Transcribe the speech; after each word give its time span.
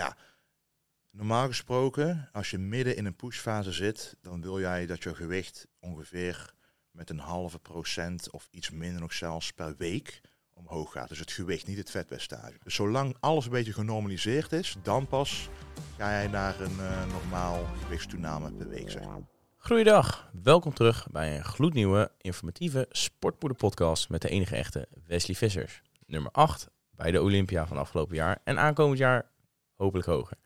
Ja, 0.00 0.16
normaal 1.10 1.46
gesproken, 1.46 2.28
als 2.32 2.50
je 2.50 2.58
midden 2.58 2.96
in 2.96 3.04
een 3.04 3.16
pushfase 3.16 3.72
zit, 3.72 4.16
dan 4.20 4.40
wil 4.42 4.60
jij 4.60 4.86
dat 4.86 5.02
je 5.02 5.14
gewicht 5.14 5.66
ongeveer 5.80 6.54
met 6.90 7.10
een 7.10 7.18
halve 7.18 7.58
procent 7.58 8.30
of 8.30 8.48
iets 8.50 8.70
minder 8.70 9.00
nog 9.00 9.12
zelfs 9.12 9.52
per 9.52 9.76
week 9.76 10.20
omhoog 10.54 10.92
gaat. 10.92 11.08
Dus 11.08 11.18
het 11.18 11.32
gewicht, 11.32 11.66
niet 11.66 11.78
het 11.78 11.90
vetpercentage. 11.90 12.58
Dus 12.62 12.74
zolang 12.74 13.16
alles 13.20 13.44
een 13.44 13.50
beetje 13.50 13.72
genormaliseerd 13.72 14.52
is, 14.52 14.76
dan 14.82 15.06
pas 15.06 15.48
ga 15.96 16.10
jij 16.10 16.26
naar 16.26 16.60
een 16.60 16.76
uh, 16.76 17.06
normaal 17.12 17.66
gewichtstoename 17.82 18.52
per 18.52 18.68
week, 18.68 19.04
maar. 19.04 19.20
Goeiedag, 19.56 20.30
welkom 20.42 20.74
terug 20.74 21.06
bij 21.10 21.36
een 21.36 21.44
gloednieuwe, 21.44 22.12
informatieve 22.18 22.86
Sportpoeder 22.90 23.58
podcast 23.58 24.08
met 24.08 24.22
de 24.22 24.28
enige 24.28 24.56
echte 24.56 24.88
Wesley 25.06 25.36
Vissers. 25.36 25.82
Nummer 26.06 26.30
8 26.30 26.68
bij 26.90 27.10
de 27.10 27.22
Olympia 27.22 27.66
van 27.66 27.76
afgelopen 27.76 28.16
jaar 28.16 28.38
en 28.44 28.58
aankomend 28.58 28.98
jaar 28.98 29.29
hopelijk 29.80 30.08
hoger. 30.08 30.36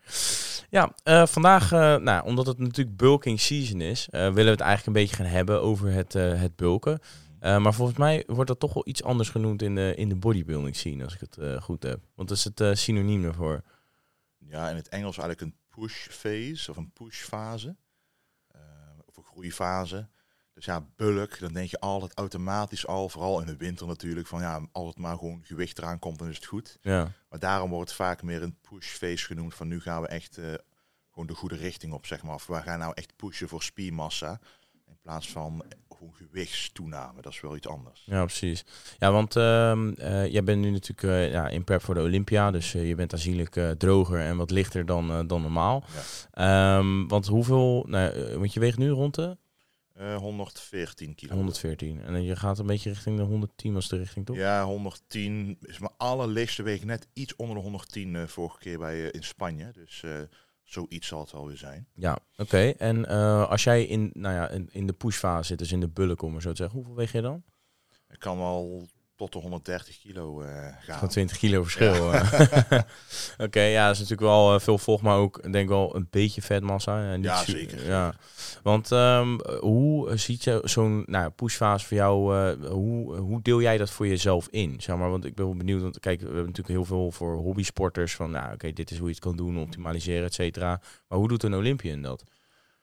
Ja, 0.70 0.94
uh, 1.04 1.26
vandaag, 1.26 1.72
uh, 1.72 1.96
nou, 1.96 2.24
omdat 2.24 2.46
het 2.46 2.58
natuurlijk 2.58 2.96
bulking 2.96 3.40
season 3.40 3.80
is, 3.80 4.08
uh, 4.10 4.20
willen 4.20 4.44
we 4.44 4.50
het 4.50 4.60
eigenlijk 4.60 4.86
een 4.86 5.02
beetje 5.02 5.16
gaan 5.16 5.26
hebben 5.26 5.62
over 5.62 5.92
het, 5.92 6.12
het 6.12 6.56
bulken. 6.56 7.00
maar 7.40 7.74
volgens 7.74 7.98
mij 7.98 8.24
wordt 8.26 8.48
dat 8.48 8.60
toch 8.60 8.74
wel 8.74 8.88
iets 8.88 9.02
anders 9.02 9.28
genoemd 9.28 9.62
in 9.62 9.74
de, 9.74 9.94
in 9.96 10.08
de 10.08 10.16
bodybuilding 10.16 10.76
scene, 10.76 11.04
als 11.04 11.14
ik 11.14 11.20
het 11.20 11.62
goed 11.62 11.82
heb. 11.82 12.00
Want 12.14 12.28
dat 12.28 12.38
is 12.38 12.44
het 12.44 12.78
synoniem 12.78 13.22
daarvoor. 13.22 13.62
Ja, 14.38 14.70
in 14.70 14.76
het 14.76 14.88
Engels 14.88 15.18
eigenlijk 15.18 15.40
een 15.40 15.58
push 15.68 16.06
phase 16.08 16.70
of 16.70 16.76
een 16.76 16.92
push 16.92 17.22
fase. 17.22 17.76
of 19.04 19.16
een 19.16 19.24
groeifase. 19.24 20.08
Dus 20.54 20.64
ja, 20.64 20.86
bulk, 20.96 21.38
dan 21.38 21.52
denk 21.52 21.70
je 21.70 21.80
altijd 21.80 22.14
automatisch 22.14 22.86
al, 22.86 23.08
vooral 23.08 23.40
in 23.40 23.46
de 23.46 23.56
winter 23.56 23.86
natuurlijk, 23.86 24.26
van 24.26 24.40
ja, 24.40 24.68
als 24.72 24.88
het 24.88 24.98
maar 24.98 25.16
gewoon 25.18 25.40
gewicht 25.44 25.78
eraan 25.78 25.98
komt, 25.98 26.18
dan 26.18 26.28
is 26.28 26.36
het 26.36 26.44
goed. 26.44 26.78
Ja. 26.80 27.12
Maar 27.28 27.38
daarom 27.38 27.70
wordt 27.70 27.88
het 27.88 27.98
vaak 27.98 28.22
meer 28.22 28.42
een 28.42 28.56
push 28.68 28.86
phase 28.86 29.24
genoemd, 29.24 29.54
van 29.54 29.68
nu 29.68 29.80
gaan 29.80 30.02
we 30.02 30.08
echt 30.08 30.38
uh, 30.38 30.44
gewoon 31.10 31.26
de 31.26 31.34
goede 31.34 31.56
richting 31.56 31.92
op, 31.92 32.06
zeg 32.06 32.22
maar. 32.22 32.34
Of 32.34 32.46
we 32.46 32.62
gaan 32.62 32.78
nou 32.78 32.92
echt 32.94 33.16
pushen 33.16 33.48
voor 33.48 33.62
spiermassa, 33.62 34.40
in 34.86 34.98
plaats 35.02 35.30
van 35.30 35.64
gewoon 35.88 36.14
gewichtstoename. 36.14 37.22
Dat 37.22 37.32
is 37.32 37.40
wel 37.40 37.56
iets 37.56 37.68
anders. 37.68 38.02
Ja, 38.06 38.24
precies. 38.24 38.64
Ja, 38.98 39.12
want 39.12 39.36
uh, 39.36 39.42
uh, 39.42 40.32
jij 40.32 40.44
bent 40.44 40.60
nu 40.60 40.70
natuurlijk 40.70 41.02
uh, 41.02 41.32
ja, 41.32 41.48
in 41.48 41.64
prep 41.64 41.82
voor 41.82 41.94
de 41.94 42.00
Olympia, 42.00 42.50
dus 42.50 42.72
je 42.72 42.94
bent 42.94 43.12
aanzienlijk 43.12 43.74
droger 43.78 44.20
en 44.20 44.36
wat 44.36 44.50
lichter 44.50 44.86
dan, 44.86 45.26
dan 45.26 45.42
normaal. 45.42 45.84
Ja. 46.32 46.76
Um, 46.78 47.08
want 47.08 47.26
hoeveel, 47.26 47.84
nou, 47.88 48.38
want 48.38 48.52
je 48.52 48.60
weegt 48.60 48.78
nu 48.78 48.90
rond 48.90 49.14
de... 49.14 49.36
Uh, 50.00 50.16
114 50.16 51.14
kilo. 51.14 51.34
114. 51.34 52.00
En 52.00 52.22
je 52.22 52.36
gaat 52.36 52.58
een 52.58 52.66
beetje 52.66 52.90
richting 52.90 53.16
de 53.16 53.22
110 53.22 53.74
als 53.74 53.88
de 53.88 53.96
richting, 53.96 54.26
toch? 54.26 54.36
Ja, 54.36 54.64
110 54.64 55.58
is 55.60 55.78
mijn 55.78 55.92
allerlichtste 55.96 56.62
weeg 56.62 56.84
net 56.84 57.08
iets 57.12 57.36
onder 57.36 57.56
de 57.56 57.62
110 57.62 58.14
uh, 58.14 58.26
vorige 58.26 58.58
keer 58.58 58.78
bij 58.78 58.96
uh, 58.96 59.08
in 59.12 59.24
Spanje. 59.24 59.72
Dus 59.72 60.04
zoiets 60.62 61.06
zal 61.06 61.20
het 61.20 61.32
wel 61.32 61.46
weer 61.46 61.56
zijn. 61.56 61.88
Ja, 61.94 62.12
oké. 62.12 62.42
Okay. 62.42 62.74
En 62.78 63.06
als 63.48 63.64
jij 63.64 63.84
in, 63.84 64.10
nou 64.14 64.34
ja, 64.34 64.48
in, 64.48 64.68
in 64.72 64.86
de 64.86 64.92
pushfase 64.92 65.46
zit, 65.46 65.58
dus 65.58 65.72
in 65.72 65.80
de 65.80 65.88
bulk 65.88 66.22
om 66.22 66.32
maar 66.32 66.42
zo 66.42 66.50
te 66.50 66.56
zeggen, 66.56 66.76
hoeveel 66.76 66.96
weeg 66.96 67.12
je 67.12 67.20
dan? 67.20 67.42
Ik 68.08 68.18
kan 68.18 68.38
wel 68.38 68.88
tot 69.16 69.32
de 69.32 69.38
130 69.38 69.98
kilo 69.98 70.42
uh, 70.42 70.48
gaan. 70.80 70.98
Van 70.98 71.08
20 71.08 71.38
kilo 71.38 71.62
verschil. 71.62 72.12
Ja. 72.12 72.22
Oké, 73.32 73.42
okay, 73.42 73.70
ja, 73.70 73.86
dat 73.86 73.94
is 73.94 74.00
natuurlijk 74.00 74.28
wel 74.28 74.54
uh, 74.54 74.60
veel 74.60 74.78
volg, 74.78 75.02
maar 75.02 75.16
ook 75.16 75.42
denk 75.42 75.54
ik 75.54 75.68
wel 75.68 75.96
een 75.96 76.06
beetje 76.10 76.42
vetmassa. 76.42 77.16
Niet 77.16 77.24
ja 77.24 77.44
zeker. 77.44 77.86
Ja. 77.86 78.14
Want 78.62 78.90
um, 78.90 79.40
hoe 79.60 80.16
ziet 80.16 80.44
je 80.44 80.60
zo'n 80.64 81.02
nou, 81.06 81.30
pushfase 81.30 81.86
voor 81.86 81.96
jou, 81.96 82.36
uh, 82.36 82.70
hoe, 82.70 83.16
hoe 83.16 83.42
deel 83.42 83.60
jij 83.60 83.78
dat 83.78 83.90
voor 83.90 84.06
jezelf 84.06 84.48
in? 84.48 84.80
Zeg 84.80 84.96
maar, 84.96 85.10
want 85.10 85.24
ik 85.24 85.34
ben 85.34 85.44
wel 85.44 85.56
benieuwd, 85.56 85.82
want 85.82 86.00
kijk, 86.00 86.18
we 86.18 86.24
hebben 86.24 86.44
natuurlijk 86.44 86.74
heel 86.74 86.84
veel 86.84 87.10
voor 87.10 87.36
hobbysporters 87.36 88.14
van, 88.14 88.30
nou 88.30 88.44
oké, 88.44 88.54
okay, 88.54 88.72
dit 88.72 88.90
is 88.90 88.98
hoe 88.98 89.06
je 89.06 89.14
het 89.14 89.22
kan 89.22 89.36
doen, 89.36 89.58
optimaliseren, 89.58 90.24
et 90.24 90.34
cetera. 90.34 90.80
Maar 91.08 91.18
hoe 91.18 91.28
doet 91.28 91.42
een 91.42 91.54
Olympian 91.54 92.02
dat? 92.02 92.24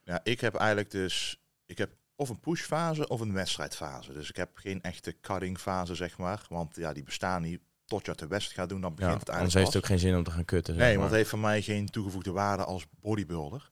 Ja, 0.04 0.20
ik 0.24 0.42
heb 0.42 0.56
eigenlijk 0.56 0.92
dus, 0.92 1.42
ik 1.66 1.78
heb 1.78 1.90
of 2.22 2.30
een 2.30 2.40
pushfase 2.40 3.08
of 3.08 3.20
een 3.20 3.34
wedstrijdfase. 3.34 4.14
Dus 4.14 4.30
ik 4.30 4.36
heb 4.36 4.50
geen 4.54 4.82
echte 4.82 5.16
cuttingfase, 5.22 5.96
zeg 5.96 6.18
maar. 6.18 6.46
Want 6.50 6.76
ja, 6.76 6.94
die 6.94 7.04
bestaan 7.04 7.42
niet 7.42 7.60
tot 7.86 8.06
je 8.06 8.12
het 8.12 8.20
de 8.20 8.28
wedstrijd 8.28 8.60
gaat 8.60 8.70
doen. 8.70 8.82
Dan 8.82 8.96
begint 8.96 9.14
ja, 9.14 9.20
het 9.20 9.30
eigenlijk 9.30 9.60
heeft 9.60 9.74
het 9.74 9.84
ook 9.84 9.90
geen 9.90 10.00
zin 10.00 10.18
om 10.18 10.24
te 10.24 10.32
gaan 10.32 10.46
kutten. 10.46 10.76
Nee, 10.76 10.94
want 10.94 11.08
het 11.08 11.16
heeft 11.16 11.30
voor 11.30 11.40
mij 11.40 11.62
geen 11.62 11.90
toegevoegde 11.90 12.32
waarde 12.32 12.64
als 12.64 12.86
bodybuilder. 13.00 13.70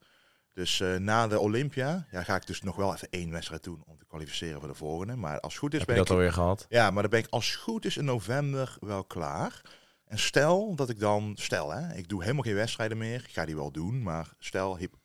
Dus 0.53 0.79
uh, 0.79 0.95
na 0.95 1.27
de 1.27 1.39
Olympia 1.39 2.07
ja, 2.11 2.23
ga 2.23 2.35
ik 2.35 2.47
dus 2.47 2.61
nog 2.61 2.75
wel 2.75 2.93
even 2.93 3.07
één 3.09 3.31
wedstrijd 3.31 3.63
doen 3.63 3.83
om 3.85 3.97
te 3.97 4.05
kwalificeren 4.05 4.59
voor 4.59 4.69
de 4.69 4.75
volgende. 4.75 5.15
Maar 5.15 5.39
als 5.39 5.57
goed 5.57 5.73
is... 5.73 5.79
Heb 5.79 5.87
ben 5.87 5.95
je 5.95 6.01
dat 6.01 6.11
ik, 6.11 6.17
alweer 6.17 6.33
gehad? 6.33 6.65
Ja, 6.69 6.91
maar 6.91 7.01
dan 7.01 7.11
ben 7.11 7.19
ik 7.19 7.27
als 7.29 7.51
het 7.51 7.59
goed 7.59 7.85
is 7.85 7.97
in 7.97 8.05
november 8.05 8.77
wel 8.79 9.03
klaar. 9.03 9.61
En 10.05 10.19
stel 10.19 10.75
dat 10.75 10.89
ik 10.89 10.99
dan... 10.99 11.33
Stel, 11.35 11.71
hè, 11.71 11.95
ik 11.95 12.07
doe 12.07 12.21
helemaal 12.21 12.43
geen 12.43 12.55
wedstrijden 12.55 12.97
meer. 12.97 13.23
Ik 13.23 13.33
ga 13.33 13.45
die 13.45 13.55
wel 13.55 13.71
doen, 13.71 14.03
maar 14.03 14.33
stel, 14.39 14.77
hyp, 14.77 14.95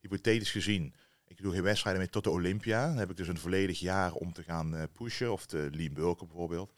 hypothetisch 0.00 0.50
gezien 0.50 0.94
doe 1.44 1.52
geen 1.52 1.62
wedstrijden 1.62 2.00
meer 2.02 2.10
tot 2.10 2.24
de 2.24 2.30
Olympia. 2.30 2.86
Dan 2.86 2.96
heb 2.96 3.10
ik 3.10 3.16
dus 3.16 3.28
een 3.28 3.38
volledig 3.38 3.80
jaar 3.80 4.12
om 4.12 4.32
te 4.32 4.42
gaan 4.42 4.74
uh, 4.74 4.82
pushen. 4.92 5.32
Of 5.32 5.46
de 5.46 5.68
lean 5.72 5.94
bulken 5.94 6.26
bijvoorbeeld. 6.26 6.72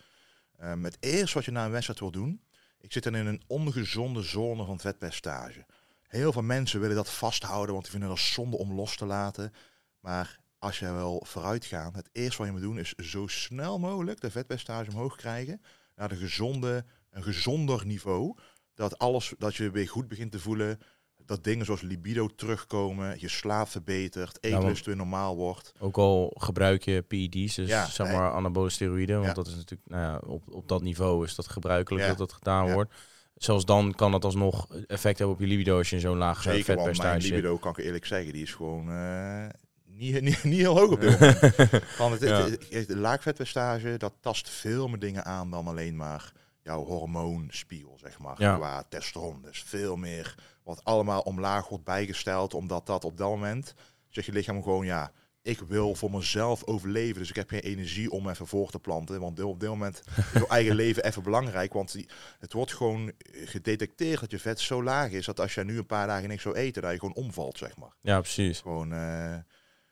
Um, 0.63 0.85
het 0.85 0.97
eerste 1.01 1.35
wat 1.35 1.45
je 1.45 1.51
na 1.51 1.65
een 1.65 1.71
wedstrijd 1.71 2.01
wil 2.01 2.11
doen. 2.11 2.41
Ik 2.81 2.93
zit 2.93 3.03
dan 3.03 3.15
in 3.15 3.27
een 3.27 3.43
ongezonde 3.47 4.23
zone 4.23 4.65
van 4.65 4.81
vetpercentage. 4.81 5.67
Heel 6.07 6.33
veel 6.33 6.43
mensen 6.43 6.81
willen 6.81 6.97
dat 6.97 7.11
vasthouden, 7.11 7.73
want 7.73 7.83
die 7.83 7.93
vinden 7.93 8.09
dat 8.11 8.19
zonde 8.19 8.57
om 8.57 8.73
los 8.73 8.97
te 8.97 9.07
laten. 9.07 9.53
Maar 10.01 10.39
als 10.59 10.79
je 10.79 10.93
wel 10.93 11.25
vooruit 11.27 11.65
gaat, 11.65 11.95
het 11.95 12.09
eerste 12.13 12.39
wat 12.39 12.47
je 12.47 12.53
moet 12.53 12.63
doen 12.63 12.79
is 12.79 12.95
zo 12.95 13.27
snel 13.27 13.79
mogelijk 13.79 14.21
de 14.21 14.31
vetpercentage 14.31 14.91
omhoog 14.91 15.17
krijgen 15.17 15.63
naar 15.95 16.09
de 16.09 16.17
gezonde, 16.17 16.85
een 17.11 17.23
gezonder 17.23 17.87
niveau. 17.87 18.37
Dat 18.75 18.99
alles, 18.99 19.35
dat 19.39 19.55
je 19.55 19.71
weer 19.71 19.89
goed 19.89 20.09
begint 20.09 20.33
te 20.33 20.41
voelen, 20.41 20.79
dat 21.27 21.45
dingen 21.45 21.65
zoals 21.65 21.81
libido 21.81 22.29
terugkomen, 22.37 23.17
je 23.21 23.29
slaap 23.29 23.69
verbetert, 23.69 24.39
eetlust 24.41 24.85
ja, 24.85 24.87
weer 24.87 24.97
normaal 24.97 25.37
wordt. 25.37 25.73
Ook 25.79 25.97
al 25.97 26.33
gebruik 26.39 26.83
je 26.83 27.03
PED's, 27.03 27.55
dus 27.55 27.69
ja, 27.69 27.87
zeg 27.87 28.13
maar 28.13 28.33
anabole 28.33 28.71
steroïden, 28.71 29.21
want 29.21 29.35
dat 29.35 29.47
is 29.47 29.55
natuurlijk, 29.55 29.91
nou 29.91 30.03
ja, 30.03 30.21
op, 30.27 30.43
op 30.51 30.69
dat 30.69 30.83
niveau 30.83 31.25
is 31.25 31.35
dat 31.35 31.49
gebruikelijk 31.49 32.07
dat 32.07 32.19
dat 32.19 32.33
gedaan 32.33 32.73
wordt. 32.73 32.95
Zelfs 33.35 33.65
dan 33.65 33.95
kan 33.95 34.13
het 34.13 34.25
alsnog 34.25 34.67
effect 34.87 35.19
hebben 35.19 35.37
op 35.37 35.41
je 35.41 35.47
libido 35.47 35.79
als 35.79 35.91
je 35.91 36.01
zo'n 36.01 36.17
laag 36.17 36.43
Zeker, 36.43 36.65
vetpercentage 36.65 37.19
mijn 37.19 37.35
libido, 37.35 37.59
kan 37.59 37.71
ik 37.71 37.85
eerlijk 37.85 38.07
zeggen, 38.07 38.33
die 38.33 38.43
is 38.43 38.55
gewoon 38.55 38.91
uh, 38.91 39.47
niet, 39.85 40.21
niet, 40.29 40.45
niet 40.45 40.59
heel 40.59 40.79
hoog 40.79 40.91
op 40.91 41.01
dit 41.01 41.21
moment. 41.21 41.39
Van 42.01 42.13
het, 42.13 42.21
ja. 42.21 42.43
het, 42.43 42.51
het, 42.71 42.89
het 42.89 42.99
laag 42.99 43.23
vetpercentage, 43.23 43.97
dat 43.97 44.13
tast 44.21 44.49
veel 44.49 44.89
meer 44.89 44.99
dingen 44.99 45.25
aan 45.25 45.51
dan 45.51 45.67
alleen 45.67 45.97
maar 45.97 46.33
jouw 46.63 46.85
hormoonspiegel, 46.85 47.99
zeg 48.01 48.19
maar, 48.19 48.41
ja. 48.41 48.57
qua 48.57 48.83
testosteron. 48.89 49.43
Dus 49.43 49.63
veel 49.67 49.97
meer 49.97 50.35
wat 50.67 50.85
allemaal 50.85 51.21
omlaag 51.21 51.69
wordt 51.69 51.85
bijgesteld, 51.85 52.55
omdat 52.55 52.87
dat 52.87 53.05
op 53.05 53.17
dat 53.17 53.29
moment 53.29 53.75
zeg 54.09 54.27
je 54.27 54.33
lichaam 54.33 54.63
gewoon, 54.63 54.87
ja, 54.87 55.13
ik 55.43 55.59
wil 55.59 55.95
voor 55.95 56.11
mezelf 56.11 56.65
overleven, 56.65 57.19
dus 57.19 57.29
ik 57.29 57.37
heb 57.37 57.49
geen 57.49 57.61
energie 57.61 58.11
om 58.11 58.29
even 58.29 58.47
voor 58.47 58.71
te 58.71 58.79
planten. 58.79 59.21
Want 59.21 59.43
op 59.43 59.61
dit 59.61 59.69
moment 59.69 60.03
is 60.17 60.41
je 60.41 60.47
eigen 60.47 60.75
leven 60.85 61.05
even 61.05 61.23
belangrijk, 61.23 61.73
want 61.73 61.97
het 62.39 62.53
wordt 62.53 62.75
gewoon 62.75 63.13
gedetecteerd 63.29 64.21
dat 64.21 64.31
je 64.31 64.39
vet 64.39 64.61
zo 64.61 64.83
laag 64.83 65.11
is, 65.11 65.27
dat 65.27 65.41
als 65.41 65.55
je 65.55 65.65
nu 65.65 65.79
een 65.79 65.87
paar 65.87 66.07
dagen 66.07 66.29
niks 66.29 66.43
zou 66.43 66.55
eten, 66.55 66.83
dat 66.83 66.93
je 66.93 66.99
gewoon 66.99 67.15
omvalt, 67.15 67.59
zeg 67.59 67.77
maar. 67.77 67.95
Ja, 68.01 68.21
precies. 68.21 68.61
Gewoon, 68.61 68.93
uh, 68.93 69.37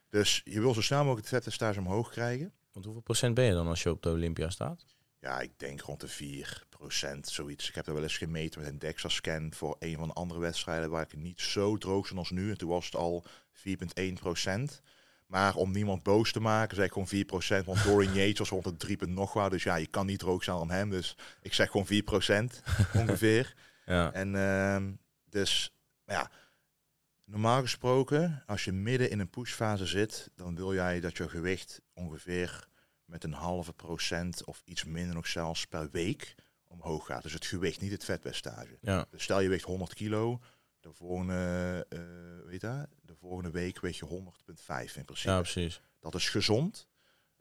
dus 0.08 0.40
je 0.44 0.60
wil 0.60 0.74
zo 0.74 0.82
snel 0.82 1.04
mogelijk 1.04 1.30
het 1.30 1.52
stage 1.52 1.78
omhoog 1.78 2.10
krijgen. 2.10 2.52
Want 2.72 2.84
hoeveel 2.84 3.02
procent 3.02 3.34
ben 3.34 3.44
je 3.44 3.52
dan 3.52 3.66
als 3.66 3.82
je 3.82 3.90
op 3.90 4.02
de 4.02 4.10
Olympia 4.10 4.50
staat? 4.50 4.84
Ja, 5.24 5.40
ik 5.40 5.58
denk 5.58 5.80
rond 5.80 6.00
de 6.00 6.08
4 6.08 6.62
procent, 6.68 7.28
zoiets. 7.28 7.68
Ik 7.68 7.74
heb 7.74 7.86
er 7.86 7.94
wel 7.94 8.02
eens 8.02 8.16
gemeten 8.16 8.60
met 8.60 8.68
een 8.70 8.78
DEXA-scan 8.78 9.52
voor 9.54 9.76
een 9.78 9.96
van 9.96 10.08
de 10.08 10.14
andere 10.14 10.40
wedstrijden 10.40 10.90
waar 10.90 11.02
ik 11.02 11.16
niet 11.16 11.40
zo 11.40 11.78
droog 11.78 12.08
ben 12.08 12.18
als 12.18 12.30
nu. 12.30 12.50
En 12.50 12.58
toen 12.58 12.68
was 12.68 12.84
het 12.84 12.94
al 12.94 13.24
4,1 13.52 14.12
procent. 14.12 14.80
Maar 15.26 15.54
om 15.54 15.70
niemand 15.70 16.02
boos 16.02 16.32
te 16.32 16.40
maken, 16.40 16.76
zeg 16.76 16.86
ik 16.86 16.92
gewoon 16.92 17.08
4 17.08 17.24
procent. 17.24 17.66
Want 17.66 17.84
Dorian 17.84 18.14
Yates 18.20 18.38
was 18.38 18.48
rond 18.48 18.64
de 18.64 18.76
3, 18.76 19.06
nog 19.06 19.32
wat. 19.32 19.50
Dus 19.50 19.62
ja, 19.62 19.76
je 19.76 19.86
kan 19.86 20.06
niet 20.06 20.18
droog 20.18 20.44
zijn 20.44 20.56
aan 20.56 20.70
hem. 20.70 20.90
Dus 20.90 21.16
ik 21.42 21.54
zeg 21.54 21.70
gewoon 21.70 21.86
4 21.86 22.02
procent 22.02 22.62
ongeveer. 23.00 23.54
ja. 23.86 24.12
En 24.12 24.34
uh, 24.34 24.92
dus, 25.30 25.74
ja, 26.06 26.30
normaal 27.24 27.60
gesproken, 27.60 28.42
als 28.46 28.64
je 28.64 28.72
midden 28.72 29.10
in 29.10 29.20
een 29.20 29.30
pushfase 29.30 29.86
zit, 29.86 30.30
dan 30.34 30.56
wil 30.56 30.74
jij 30.74 31.00
dat 31.00 31.16
je 31.16 31.28
gewicht 31.28 31.80
ongeveer 31.94 32.68
met 33.04 33.24
een 33.24 33.32
halve 33.32 33.72
procent 33.72 34.44
of 34.44 34.62
iets 34.64 34.84
minder 34.84 35.14
nog 35.14 35.26
zelfs 35.26 35.66
per 35.66 35.90
week 35.90 36.34
omhoog 36.66 37.06
gaat. 37.06 37.22
Dus 37.22 37.32
het 37.32 37.46
gewicht, 37.46 37.80
niet 37.80 37.92
het 37.92 38.04
vetpercentage. 38.04 38.78
Ja. 38.80 39.06
Dus 39.10 39.22
stel 39.22 39.40
je 39.40 39.48
weegt 39.48 39.64
100 39.64 39.94
kilo, 39.94 40.40
de 40.80 40.92
volgende, 40.92 41.86
uh, 41.88 42.00
weet 42.46 42.60
je, 42.60 42.88
de 43.02 43.14
volgende 43.14 43.50
week 43.50 43.80
weeg 43.80 43.98
je 43.98 44.06
100,5 44.06 44.96
in 44.96 45.04
principe. 45.04 45.30
Ja, 45.30 45.40
precies. 45.40 45.80
Dat 46.00 46.14
is 46.14 46.28
gezond. 46.28 46.88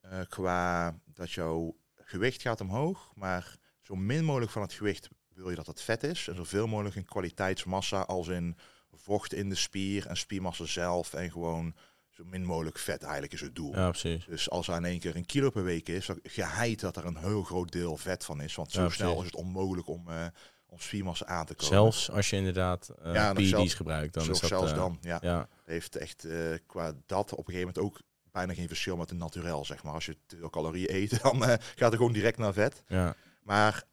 Uh, 0.05 0.19
qua 0.29 0.95
dat 1.05 1.31
jouw 1.31 1.77
gewicht 1.95 2.41
gaat 2.41 2.61
omhoog, 2.61 3.11
maar 3.15 3.57
zo 3.81 3.95
min 3.95 4.25
mogelijk 4.25 4.51
van 4.51 4.61
het 4.61 4.73
gewicht 4.73 5.09
wil 5.27 5.49
je 5.49 5.55
dat 5.55 5.67
het 5.67 5.81
vet 5.81 6.03
is. 6.03 6.27
En 6.27 6.35
zoveel 6.35 6.67
mogelijk 6.67 6.95
in 6.95 7.05
kwaliteitsmassa 7.05 8.01
als 8.01 8.27
in 8.27 8.57
vocht 8.91 9.33
in 9.33 9.49
de 9.49 9.55
spier 9.55 10.07
en 10.07 10.17
spiermassa 10.17 10.65
zelf 10.65 11.13
en 11.13 11.31
gewoon 11.31 11.75
zo 12.13 12.23
min 12.25 12.45
mogelijk 12.45 12.77
vet 12.77 13.03
eigenlijk 13.03 13.33
is 13.33 13.41
het 13.41 13.55
doel. 13.55 13.75
Ja, 13.75 13.89
precies. 13.89 14.25
Dus 14.25 14.49
als 14.49 14.67
er 14.67 14.75
in 14.75 14.85
één 14.85 14.99
keer 14.99 15.15
een 15.15 15.25
kilo 15.25 15.49
per 15.49 15.63
week 15.63 15.89
is, 15.89 16.05
dan 16.05 16.19
geheid 16.23 16.79
dat 16.79 16.95
er 16.97 17.05
een 17.05 17.17
heel 17.17 17.43
groot 17.43 17.71
deel 17.71 17.97
vet 17.97 18.25
van 18.25 18.41
is. 18.41 18.55
Want 18.55 18.71
zo 18.71 18.81
Ja, 18.81 18.89
snel 18.89 19.19
is 19.19 19.25
het 19.25 19.35
onmogelijk 19.35 19.87
om, 19.87 20.07
eh, 20.09 20.25
om 20.65 20.79
spiermassa 20.79 21.25
aan 21.25 21.45
te 21.45 21.53
komen. 21.55 21.73
Zelfs 21.73 22.11
als 22.11 22.29
je 22.29 22.35
inderdaad 22.35 22.89
uh, 23.05 23.13
Ja, 23.13 23.33
PED's 23.33 23.49
zelf- 23.49 23.73
gebruikt, 23.73 24.13
dan 24.13 24.29
is 24.29 24.39
dat... 24.39 24.49
zelfs 24.49 24.71
eh, 24.71 24.77
dan, 24.77 24.97
ja. 25.01 25.17
Ja, 25.21 25.47
heeft 25.63 25.95
echt 25.95 26.27
qua 26.67 26.93
dat 27.05 27.31
op 27.31 27.47
een 27.47 27.53
gegeven 27.53 27.73
moment 27.75 27.77
ook 27.77 28.01
bijna 28.31 28.53
geen 28.53 28.67
verschil 28.67 28.97
met 28.97 29.11
een 29.11 29.17
naturel, 29.17 29.65
zeg 29.65 29.83
maar. 29.83 29.93
Als 29.93 30.05
je 30.05 30.17
te 30.25 30.37
veel 30.37 30.49
calorieën 30.49 30.93
eet, 30.95 31.21
dan 31.23 31.41
gaat 31.43 31.59
het 31.77 31.95
gewoon 31.95 32.13
direct 32.13 32.37
naar 32.37 32.53
vet. 32.53 32.83
ja, 32.87 33.15
Maar 33.41 33.83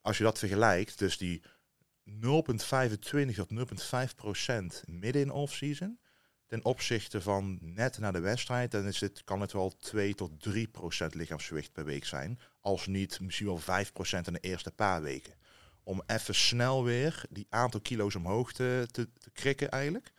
als 0.00 0.18
je 0.18 0.24
dat 0.24 0.38
vergelijkt, 0.38 0.98
dus 0.98 1.18
die 1.18 1.42
0,25 2.10 3.34
tot 3.34 3.50
0,5 4.08 4.14
procent 4.16 4.82
midden 4.86 5.22
in 5.22 5.30
off-season, 5.30 5.98
ten 6.50 6.64
opzichte 6.64 7.20
van 7.20 7.58
net 7.60 7.98
na 7.98 8.10
de 8.10 8.20
wedstrijd, 8.20 8.70
dan 8.70 8.86
is 8.86 9.00
het, 9.00 9.24
kan 9.24 9.40
het 9.40 9.52
wel 9.52 9.76
2 9.76 10.14
tot 10.14 10.42
3 10.42 10.68
procent 10.68 11.14
lichaamsgewicht 11.14 11.72
per 11.72 11.84
week 11.84 12.04
zijn. 12.04 12.38
Als 12.60 12.86
niet 12.86 13.20
misschien 13.20 13.46
wel 13.46 13.58
5 13.58 13.92
procent 13.92 14.26
in 14.26 14.32
de 14.32 14.40
eerste 14.40 14.70
paar 14.70 15.02
weken. 15.02 15.34
Om 15.82 16.02
even 16.06 16.34
snel 16.34 16.84
weer 16.84 17.22
die 17.30 17.46
aantal 17.48 17.80
kilo's 17.80 18.14
omhoog 18.14 18.52
te, 18.52 18.86
te, 18.90 19.08
te 19.18 19.30
krikken 19.30 19.70
eigenlijk. 19.70 20.12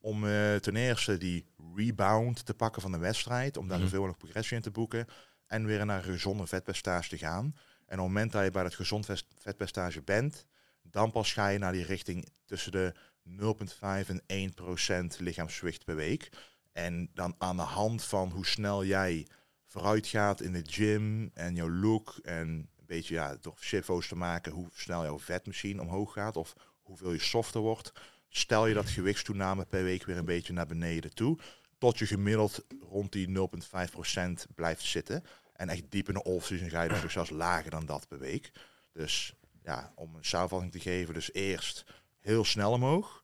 Om 0.00 0.26
eh, 0.26 0.54
ten 0.54 0.76
eerste 0.76 1.18
die 1.18 1.46
rebound 1.74 2.44
te 2.46 2.54
pakken 2.54 2.82
van 2.82 2.92
de 2.92 2.98
wedstrijd. 2.98 3.56
Om 3.56 3.68
daar 3.68 3.76
Mhm. 3.76 3.84
zoveel 3.86 4.00
mogelijk 4.00 4.22
progressie 4.24 4.56
in 4.56 4.62
te 4.62 4.70
boeken. 4.70 5.06
En 5.46 5.66
weer 5.66 5.86
naar 5.86 5.98
een 5.98 6.12
gezonde 6.12 6.46
vetpercentage 6.46 7.08
te 7.08 7.18
gaan. 7.18 7.44
En 7.44 7.98
op 7.98 8.04
het 8.04 8.12
moment 8.14 8.32
dat 8.32 8.44
je 8.44 8.50
bij 8.50 8.62
dat 8.62 8.74
gezond 8.74 9.04
vet- 9.06 9.26
vetpercentage 9.38 10.02
bent, 10.02 10.46
dan 10.82 11.10
pas 11.10 11.32
ga 11.32 11.48
je 11.48 11.58
naar 11.58 11.72
die 11.72 11.84
richting 11.84 12.28
tussen 12.44 12.72
de 12.72 12.92
0,5 13.28 14.08
en 14.08 14.22
1 14.26 14.54
procent 14.54 15.20
lichaamsgewicht 15.20 15.84
per 15.84 15.96
week. 15.96 16.28
En 16.72 17.10
dan 17.14 17.34
aan 17.38 17.56
de 17.56 17.62
hand 17.62 18.04
van 18.04 18.30
hoe 18.30 18.46
snel 18.46 18.84
jij 18.84 19.26
vooruit 19.66 20.06
gaat 20.06 20.40
in 20.40 20.52
de 20.52 20.64
gym 20.66 21.30
en 21.34 21.54
jouw 21.54 21.70
look 21.70 22.18
en 22.22 22.48
een 22.48 22.86
beetje 22.86 23.14
ja, 23.14 23.36
door 23.40 23.56
shitfo's 23.60 24.08
te 24.08 24.16
maken 24.16 24.52
hoe 24.52 24.68
snel 24.74 25.02
jouw 25.02 25.18
vetmachine 25.18 25.80
omhoog 25.80 26.12
gaat 26.12 26.36
of 26.36 26.54
hoeveel 26.82 27.12
je 27.12 27.20
softer 27.20 27.60
wordt, 27.60 27.92
stel 28.28 28.66
je 28.66 28.74
dat 28.74 28.88
gewichtstoename 28.88 29.64
per 29.64 29.82
week 29.82 30.04
weer 30.04 30.16
een 30.16 30.24
beetje 30.24 30.52
naar 30.52 30.66
beneden 30.66 31.14
toe, 31.14 31.38
tot 31.78 31.98
je 31.98 32.06
gemiddeld 32.06 32.64
rond 32.80 33.12
die 33.12 33.28
0,5% 33.28 34.52
blijft 34.54 34.82
zitten. 34.82 35.24
En 35.52 35.68
echt 35.68 35.90
diep 35.90 36.08
in 36.08 36.14
de 36.14 36.22
off-season 36.22 36.70
ga 36.70 36.82
je 36.82 37.00
dus 37.00 37.12
zelfs 37.12 37.30
lager 37.30 37.70
dan 37.70 37.86
dat 37.86 38.08
per 38.08 38.18
week. 38.18 38.50
Dus 38.92 39.34
ja, 39.62 39.92
om 39.94 40.14
een 40.14 40.24
samenvatting 40.24 40.72
te 40.72 40.80
geven, 40.80 41.14
dus 41.14 41.32
eerst 41.32 41.84
heel 42.22 42.44
snel 42.44 42.72
omhoog, 42.72 43.22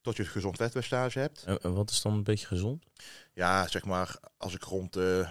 tot 0.00 0.16
je 0.16 0.22
het 0.22 0.32
gezond 0.32 0.56
vetpercentage 0.56 1.18
hebt. 1.18 1.44
En- 1.44 1.74
wat 1.74 1.90
is 1.90 2.02
dan 2.02 2.12
een 2.12 2.22
beetje 2.24 2.46
gezond? 2.46 2.84
Ja, 3.32 3.66
zeg 3.66 3.84
maar, 3.84 4.16
als 4.36 4.54
ik 4.54 4.62
rond 4.62 4.92
de, 4.92 5.28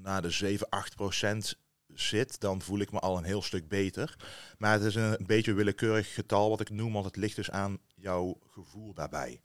na 0.00 0.20
de 0.20 0.30
7, 0.30 0.68
8 0.68 0.96
procent 0.96 1.58
zit, 1.94 2.40
dan 2.40 2.62
voel 2.62 2.78
ik 2.78 2.92
me 2.92 2.98
al 2.98 3.16
een 3.16 3.24
heel 3.24 3.42
stuk 3.42 3.68
beter. 3.68 4.16
Maar 4.58 4.72
het 4.72 4.82
is 4.82 4.94
een, 4.94 5.20
een 5.20 5.26
beetje 5.26 5.52
willekeurig 5.52 6.14
getal 6.14 6.48
wat 6.48 6.60
ik 6.60 6.70
noem, 6.70 6.92
want 6.92 7.04
het 7.04 7.16
ligt 7.16 7.36
dus 7.36 7.50
aan 7.50 7.78
jouw 7.94 8.38
gevoel 8.46 8.94
daarbij. 8.94 9.40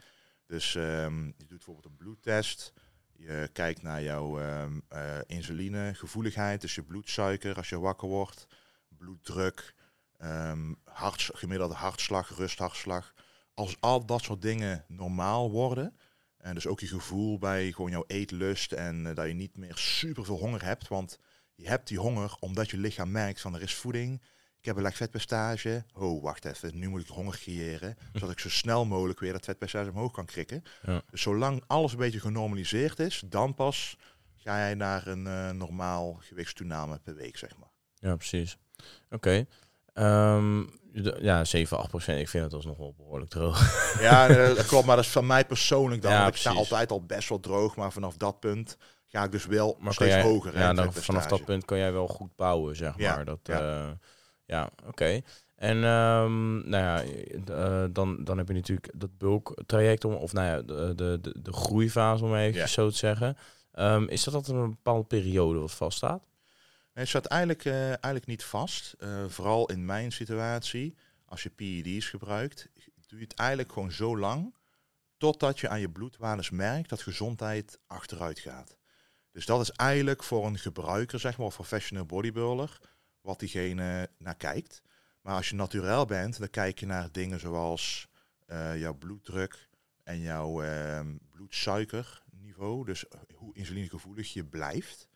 Dus 0.45 0.75
ehm, 0.75 1.25
je 1.25 1.33
doet 1.37 1.47
bijvoorbeeld 1.47 1.85
een 1.85 1.97
bloedtest. 1.97 2.73
Je 3.11 3.49
kijkt 3.53 3.81
naar 3.81 4.03
jouw 4.03 4.39
ehm 4.39 4.79
eh, 4.87 5.17
insulinegevoeligheid, 5.25 6.61
dus 6.61 6.75
je 6.75 6.83
bloedsuiker 6.83 7.55
als 7.55 7.69
je 7.69 7.79
wakker 7.79 8.07
wordt, 8.07 8.47
bloeddruk, 8.97 9.73
ehm 10.17 10.73
harts, 10.83 11.29
gemiddelde 11.33 11.73
hartslag, 11.73 12.37
rusthartslag. 12.37 13.13
Als 13.53 13.77
al 13.79 14.05
dat 14.05 14.21
soort 14.21 14.41
dingen 14.41 14.85
normaal 14.87 15.51
worden, 15.51 15.95
en 16.37 16.53
dus 16.53 16.67
ook 16.67 16.79
je 16.79 16.87
gevoel 16.87 17.37
bij 17.37 17.71
gewoon 17.71 17.91
jouw 17.91 18.03
eetlust 18.07 18.71
en 18.71 19.07
eh, 19.07 19.15
dat 19.15 19.27
je 19.27 19.33
niet 19.33 19.57
meer 19.57 19.77
super 19.77 20.25
veel 20.25 20.37
honger 20.37 20.63
hebt. 20.63 20.87
Want 20.87 21.19
je 21.55 21.67
hebt 21.67 21.87
die 21.87 21.99
honger 21.99 22.35
omdat 22.39 22.69
je 22.69 22.77
lichaam 22.77 23.11
merkt 23.11 23.41
van 23.41 23.55
er 23.55 23.61
is 23.61 23.75
voeding. 23.75 24.21
Ik 24.59 24.65
heb 24.65 24.75
een 24.75 24.81
laag 24.81 24.95
vetpercentage. 24.95 25.85
Oh, 25.93 26.23
wacht 26.23 26.45
even. 26.45 26.79
Nu 26.79 26.87
moet 26.87 27.01
ik 27.01 27.07
honger 27.07 27.37
creëren. 27.37 27.97
Zodat 28.13 28.31
ik 28.31 28.39
zo 28.39 28.49
snel 28.49 28.85
mogelijk 28.85 29.19
weer 29.19 29.31
dat 29.31 29.45
vetpercentage 29.45 29.91
omhoog 29.91 30.11
kan 30.11 30.25
krikken. 30.25 30.63
Ja. 30.81 31.01
Dus 31.09 31.21
zolang 31.21 31.63
alles 31.67 31.91
een 31.91 31.97
beetje 31.97 32.19
genormaliseerd 32.19 32.99
is, 32.99 33.23
dan 33.25 33.53
pas 33.53 33.97
ga 34.35 34.57
jij 34.57 34.75
naar 34.75 35.07
een 35.07 35.27
eh, 35.27 35.51
normaal 35.51 36.17
gewichtstoename 36.19 36.99
per 36.99 37.15
week, 37.15 37.37
zeg 37.37 37.57
maar. 37.57 37.71
Ja, 37.99 38.15
precies. 38.15 38.57
Oké. 39.09 39.45
Ehm, 39.97 40.63
de- 40.93 41.17
ja, 41.21 41.43
7, 41.45 41.77
8 41.77 41.89
procent. 41.89 42.19
Ik 42.19 42.29
vind 42.29 42.43
het 42.43 42.53
alsnog 42.53 42.77
wel 42.77 42.93
behoorlijk 42.97 43.29
droog. 43.31 43.59
Ja, 44.01 44.27
eh, 44.27 44.55
dat 44.55 44.65
klopt. 44.65 44.85
Maar 44.85 44.95
dat 44.95 45.05
is 45.05 45.11
van 45.11 45.25
mij 45.25 45.45
persoonlijk 45.45 46.01
dan. 46.01 46.11
Ja, 46.11 46.21
want 46.21 46.33
ik 46.33 46.39
sta 46.39 46.51
altijd 46.51 46.91
al 46.91 47.01
best 47.05 47.29
wel 47.29 47.39
droog. 47.39 47.75
Maar 47.75 47.91
vanaf 47.91 48.17
dat 48.17 48.39
punt 48.39 48.77
ga 49.05 49.23
ik 49.23 49.31
dus 49.31 49.45
wel 49.45 49.77
Maar 49.79 49.93
steeds 49.93 50.13
jij, 50.13 50.21
hoger. 50.23 50.57
ja, 50.57 50.73
dan, 50.73 50.93
vanaf 50.93 51.25
dat 51.25 51.45
punt 51.45 51.65
kan 51.65 51.77
jij 51.77 51.93
wel 51.93 52.07
goed 52.07 52.35
bouwen, 52.35 52.75
zeg 52.75 52.93
Ja, 52.97 53.15
maar. 53.15 53.25
Dat, 53.25 53.39
ja. 53.43 53.59
ja, 53.59 53.97
ja 54.45 54.69
oké. 54.87 55.21
En 55.55 55.83
ehm, 55.83 56.69
nou 56.69 56.83
ja, 56.83 57.03
eh, 57.55 57.83
dan, 57.91 58.23
dan 58.23 58.37
heb 58.37 58.47
je 58.47 58.53
natuurlijk 58.53 58.89
dat 58.95 59.17
bulktraject, 59.17 60.05
om, 60.05 60.13
of 60.13 60.33
nou 60.33 60.47
ja, 60.47 60.61
de, 60.61 60.93
de, 60.95 61.19
de, 61.41 61.53
groeifase, 61.53 62.23
om 62.23 62.35
even 62.35 62.69
zo 62.69 62.89
te 62.89 62.95
zeggen. 62.95 63.37
Ehm, 63.71 64.03
is 64.03 64.23
dat 64.23 64.33
altijd 64.33 64.57
een 64.57 64.69
bepaalde 64.69 65.03
periode 65.07 65.59
wat 65.59 65.71
vaststaat? 65.71 66.23
Het 66.97 67.07
staat 67.07 67.25
eigenlijk, 67.25 67.65
eh, 67.65 67.87
eigenlijk 67.87 68.25
niet 68.25 68.43
vast. 68.43 68.93
Eh, 68.93 69.25
vooral 69.27 69.69
in 69.69 69.85
mijn 69.85 70.11
situatie, 70.11 70.95
als 71.25 71.43
je 71.43 71.49
PED's 71.49 72.09
gebruikt, 72.09 72.69
doe 73.07 73.19
je 73.19 73.25
het 73.25 73.33
eigenlijk 73.33 73.71
gewoon 73.71 73.91
zo 73.91 74.17
lang 74.17 74.55
totdat 75.17 75.59
je 75.59 75.69
aan 75.69 75.79
je 75.79 75.89
bloedwaardes 75.89 76.49
merkt 76.49 76.89
dat 76.89 77.01
gezondheid 77.01 77.79
achteruit 77.87 78.39
gaat. 78.39 78.77
Dus 79.31 79.45
dat 79.45 79.61
is 79.61 79.71
eigenlijk 79.71 80.23
voor 80.23 80.45
een 80.45 80.57
gebruiker, 80.57 81.19
zeg 81.19 81.37
maar, 81.37 81.47
of 81.47 81.55
professional 81.55 82.05
bodybuilder, 82.05 82.79
wat 83.21 83.39
diegene 83.39 84.09
naar 84.17 84.35
kijkt. 84.35 84.81
Maar 85.21 85.35
als 85.35 85.49
je 85.49 85.55
naturel 85.55 86.05
bent, 86.05 86.39
dan 86.39 86.49
kijk 86.49 86.79
je 86.79 86.85
naar 86.85 87.11
dingen 87.11 87.39
zoals 87.39 88.07
eh, 88.45 88.79
jouw 88.79 88.93
bloeddruk 88.93 89.69
en 90.03 90.19
jouw 90.19 90.63
ehm, 90.63 91.15
bloedsuikerniveau. 91.31 92.85
Dus 92.85 93.05
hoe 93.33 93.55
insulinegevoelig 93.55 94.33
je 94.33 94.45
blijft. 94.45 95.07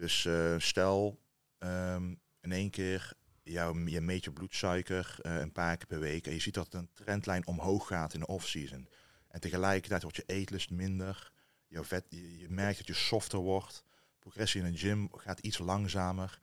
Dus 0.00 0.24
eh, 0.24 0.54
stel 0.58 1.20
ehm, 1.58 2.14
in 2.40 2.52
één 2.52 2.70
keer 2.70 3.12
jouw, 3.42 3.86
je 3.86 4.00
meet 4.00 4.24
je 4.24 4.32
bloedsuiker 4.32 5.16
eh, 5.22 5.36
een 5.36 5.52
paar 5.52 5.76
keer 5.76 5.86
per 5.86 5.98
week 5.98 6.26
en 6.26 6.32
je 6.32 6.40
ziet 6.40 6.54
dat 6.54 6.74
een 6.74 6.88
trendlijn 6.92 7.46
omhoog 7.46 7.86
gaat 7.86 8.14
in 8.14 8.20
de 8.20 8.26
off-season. 8.26 8.88
En 9.28 9.40
tegelijkertijd 9.40 10.02
wordt 10.02 10.16
je 10.16 10.22
eetlust 10.26 10.70
minder, 10.70 11.32
jouw 11.66 11.84
vet, 11.84 12.04
je, 12.08 12.46
merkt 12.48 12.78
dat 12.78 12.86
je 12.86 12.94
softer 12.94 13.38
wordt, 13.38 13.84
progressie 14.18 14.62
in 14.62 14.72
de 14.72 14.78
gym 14.78 15.08
gaat 15.12 15.38
iets 15.38 15.58
langzamer. 15.58 16.38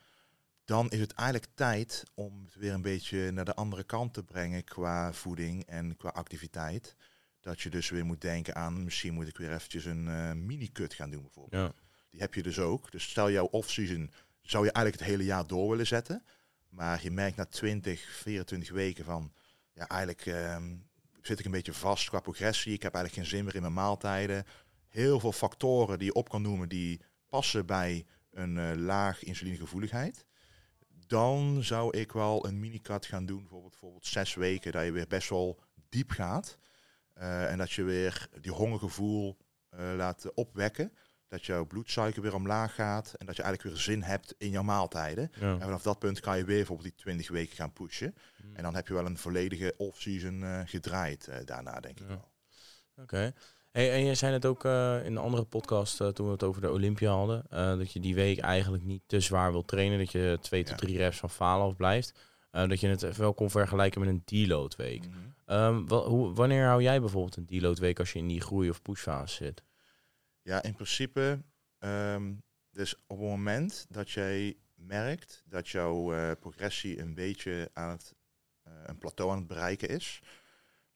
Dan 0.65 0.89
is 0.89 0.99
het 0.99 1.13
eigenlijk 1.13 1.51
tijd 1.53 2.03
om 2.13 2.43
het 2.45 2.55
weer 2.55 2.73
een 2.73 2.81
beetje 2.81 3.31
naar 3.31 3.45
de 3.45 3.55
andere 3.55 3.83
kant 3.83 4.13
te 4.13 4.23
brengen 4.23 4.63
qua 4.63 5.13
voeding 5.13 5.65
en 5.65 5.97
qua 5.97 6.09
activiteit. 6.09 6.95
Dat 7.39 7.61
je 7.61 7.69
dus 7.69 7.89
weer 7.89 8.05
moet 8.05 8.21
denken 8.21 8.55
aan, 8.55 8.83
misschien 8.83 9.13
moet 9.13 9.27
ik 9.27 9.37
weer 9.37 9.53
eventjes 9.53 9.85
een 9.85 10.07
eh, 10.07 10.31
mini-cut 10.31 10.93
gaan 10.93 11.09
doen 11.09 11.21
bijvoorbeeld. 11.21 11.63
Ja. 11.63 11.86
Die 12.09 12.19
heb 12.19 12.33
je 12.33 12.43
dus 12.43 12.59
ook. 12.59 12.91
Dus 12.91 13.03
stel 13.03 13.31
jouw 13.31 13.45
off-season 13.45 14.11
zou 14.41 14.65
je 14.65 14.71
eigenlijk 14.71 15.03
het 15.03 15.13
hele 15.13 15.25
jaar 15.25 15.47
door 15.47 15.69
willen 15.69 15.87
zetten. 15.87 16.23
Maar 16.69 17.03
je 17.03 17.11
merkt 17.11 17.37
na 17.37 17.45
20, 17.45 18.01
24 18.01 18.71
weken 18.71 19.05
van, 19.05 19.33
ja 19.73 19.87
eigenlijk 19.87 20.25
ehm, 20.25 20.75
zit 21.21 21.39
ik 21.39 21.45
een 21.45 21.51
beetje 21.51 21.73
vast 21.73 22.09
qua 22.09 22.19
progressie. 22.19 22.73
Ik 22.73 22.81
heb 22.81 22.93
eigenlijk 22.93 23.23
geen 23.23 23.37
zin 23.37 23.45
meer 23.45 23.55
in 23.55 23.61
mijn 23.61 23.73
maaltijden. 23.73 24.45
Heel 24.87 25.19
veel 25.19 25.31
factoren 25.31 25.97
die 25.97 26.07
je 26.07 26.13
op 26.13 26.29
kan 26.29 26.41
noemen 26.41 26.69
die 26.69 27.01
passen 27.29 27.65
bij 27.65 28.05
een 28.31 28.57
eh, 28.57 28.71
laag 28.75 29.23
insulinegevoeligheid. 29.23 30.25
Dan 31.07 31.63
zou 31.63 31.97
ik 31.97 32.11
wel 32.11 32.45
een 32.45 32.59
minicut 32.59 33.05
gaan 33.05 33.25
doen, 33.25 33.39
bijvoorbeeld, 33.39 33.71
bijvoorbeeld 33.71 34.05
zes 34.05 34.33
weken, 34.33 34.71
dat 34.71 34.85
je 34.85 34.91
weer 34.91 35.07
best 35.07 35.29
wel 35.29 35.59
diep 35.89 36.09
gaat. 36.11 36.57
Eh, 37.13 37.51
en 37.51 37.57
dat 37.57 37.71
je 37.71 37.83
weer 37.83 38.29
die 38.41 38.51
hongergevoel 38.51 39.37
eh, 39.69 39.93
laat 39.95 40.33
opwekken. 40.33 40.93
Dat 41.27 41.45
jouw 41.45 41.65
bloedsuiker 41.65 42.21
weer 42.21 42.35
omlaag 42.35 42.75
gaat. 42.75 43.13
En 43.17 43.25
dat 43.25 43.35
je 43.35 43.41
eigenlijk 43.41 43.73
weer 43.73 43.83
zin 43.83 44.01
hebt 44.01 44.35
in 44.37 44.49
jouw 44.49 44.63
maaltijden. 44.63 45.31
Ja. 45.39 45.51
En 45.51 45.61
vanaf 45.61 45.81
dat 45.81 45.99
punt 45.99 46.19
kan 46.19 46.37
je 46.37 46.43
weer 46.43 46.57
bijvoorbeeld 46.57 46.87
die 46.87 46.97
20 46.97 47.29
weken 47.29 47.55
gaan 47.55 47.73
pushen. 47.73 48.15
En 48.53 48.63
dan 48.63 48.75
heb 48.75 48.87
je 48.87 48.93
wel 48.93 49.05
een 49.05 49.17
volledige 49.17 49.73
off-season 49.77 50.43
eh, 50.43 50.59
gedraaid 50.65 51.27
eh, 51.27 51.45
daarna, 51.45 51.79
denk 51.79 51.99
ik 51.99 52.07
wel. 52.07 52.29
Oké. 53.01 53.33
Hey, 53.71 53.91
en 53.91 54.05
je 54.05 54.15
zei 54.15 54.33
het 54.33 54.45
ook 54.45 54.65
eh, 54.65 55.05
in 55.05 55.11
een 55.11 55.17
andere 55.17 55.43
podcast 55.43 55.97
toen 55.97 56.25
we 56.25 56.31
het 56.31 56.43
over 56.43 56.61
de 56.61 56.71
Olympia 56.71 57.11
hadden. 57.11 57.45
dat 57.79 57.91
je 57.91 57.99
die 57.99 58.15
week 58.15 58.39
eigenlijk 58.39 58.83
niet 58.83 59.01
te 59.05 59.19
zwaar 59.19 59.51
wil 59.51 59.65
trainen. 59.65 59.97
Dat 59.97 60.11
je 60.11 60.37
twee 60.41 60.63
tot 60.63 60.77
drie 60.77 60.97
reps 60.97 61.17
van 61.17 61.29
falen 61.29 61.65
af 61.65 61.75
blijft. 61.75 62.13
Dat 62.51 62.79
je 62.79 62.87
het 62.87 63.03
even 63.03 63.21
wel 63.21 63.33
kon 63.33 63.49
vergelijken 63.49 63.99
met 63.99 64.09
een 64.09 64.21
deload 64.25 64.75
week. 64.75 65.07
Mhm. 65.07 65.17
Ehm, 65.45 65.87
hoe, 65.87 66.33
wanneer 66.33 66.65
hou 66.65 66.81
jij 66.81 66.99
bijvoorbeeld 66.99 67.35
een 67.35 67.45
deload 67.45 67.79
week 67.79 67.99
als 67.99 68.13
je 68.13 68.19
in 68.19 68.27
die 68.27 68.41
groei- 68.41 68.69
of 68.69 68.81
pushfase 68.81 69.35
zit? 69.35 69.63
Ja, 70.47 70.63
in 70.63 70.73
principe, 70.73 71.43
ehm, 71.79 72.33
dus 72.71 72.95
op 72.95 73.17
het 73.17 73.27
moment 73.27 73.85
dat 73.89 74.11
jij 74.11 74.57
merkt 74.75 75.43
dat 75.45 75.69
jouw 75.69 76.13
eh, 76.13 76.31
progressie 76.39 76.99
een 76.99 77.13
beetje 77.13 77.69
aan 77.73 77.89
het, 77.89 78.15
eh, 78.63 78.73
een 78.85 78.97
plateau 78.97 79.31
aan 79.31 79.37
het 79.37 79.47
bereiken 79.47 79.89
is, 79.89 80.21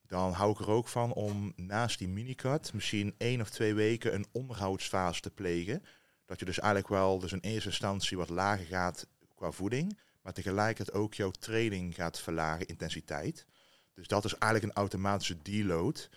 dan 0.01 0.31
hou 0.31 0.51
ik 0.51 0.59
er 0.59 0.69
ook 0.69 0.87
van 0.87 1.13
om 1.13 1.53
naast 1.55 1.99
die 1.99 2.07
minicut 2.07 2.73
misschien 2.73 3.15
één 3.17 3.41
of 3.41 3.49
twee 3.49 3.73
weken 3.73 4.13
een 4.13 4.25
onderhoudsfase 4.31 5.21
te 5.21 5.31
plegen. 5.31 5.83
Dat 6.25 6.39
je 6.39 6.45
dus 6.45 6.59
eigenlijk 6.59 6.93
wel 6.93 7.19
dus 7.19 7.31
in 7.31 7.39
eerste 7.39 7.69
instantie 7.69 8.17
wat 8.17 8.29
lager 8.29 8.65
gaat 8.65 9.07
qua 9.35 9.51
voeding, 9.51 9.97
maar 10.21 10.33
tegelijkertijd 10.33 10.97
ook 10.97 11.13
jouw 11.13 11.31
training 11.31 11.95
gaat 11.95 12.19
verlagen, 12.19 12.65
intensiteit. 12.65 13.45
Dus 13.93 14.07
dat 14.07 14.25
is 14.25 14.33
eigenlijk 14.33 14.63
een 14.63 14.81
automatische 14.81 15.41
deload 15.41 16.09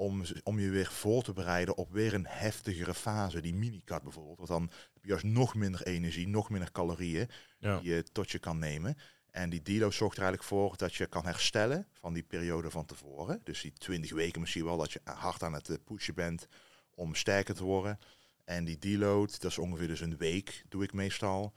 om, 0.00 0.22
om 0.42 0.58
je 0.58 0.70
weer 0.70 0.90
voor 0.92 1.22
te 1.22 1.32
bereiden 1.32 1.76
op 1.76 1.92
weer 1.92 2.14
een 2.14 2.26
heftigere 2.26 2.94
fase, 2.94 3.40
die 3.40 3.54
minicut 3.54 4.02
bijvoorbeeld. 4.02 4.36
Want 4.36 4.48
dan 4.48 4.62
heb 4.92 5.02
je 5.02 5.08
juist 5.08 5.24
nog 5.24 5.54
minder 5.54 5.82
energie, 5.86 6.28
nog 6.28 6.50
minder 6.50 6.72
calorieën 6.72 7.28
Ja. 7.58 7.78
die 7.78 7.94
je 7.94 8.02
tot 8.12 8.30
je 8.30 8.38
kan 8.38 8.58
nemen. 8.58 8.96
En 9.30 9.50
die 9.50 9.62
deload 9.62 9.94
zorgt 9.94 10.16
er 10.16 10.22
eigenlijk 10.22 10.52
voor 10.52 10.76
dat 10.76 10.94
je 10.94 11.06
kan 11.06 11.24
herstellen 11.24 11.86
van 11.92 12.12
die 12.12 12.22
periode 12.22 12.70
van 12.70 12.86
tevoren. 12.86 13.40
Dus 13.44 13.60
die 13.60 13.72
20 13.72 14.12
weken 14.12 14.40
misschien 14.40 14.64
wel 14.64 14.76
dat 14.76 14.92
je 14.92 15.00
hard 15.04 15.42
aan 15.42 15.52
het 15.52 15.68
eh, 15.68 15.76
pushen 15.84 16.14
bent 16.14 16.46
om 16.94 17.14
sterker 17.14 17.54
te 17.54 17.64
worden. 17.64 17.98
En 18.44 18.64
die 18.64 18.78
deload, 18.78 19.40
dat 19.40 19.50
is 19.50 19.58
ongeveer 19.58 19.88
dus 19.88 20.00
een 20.00 20.16
week, 20.16 20.64
doe 20.68 20.82
ik 20.82 20.92
meestal. 20.92 21.52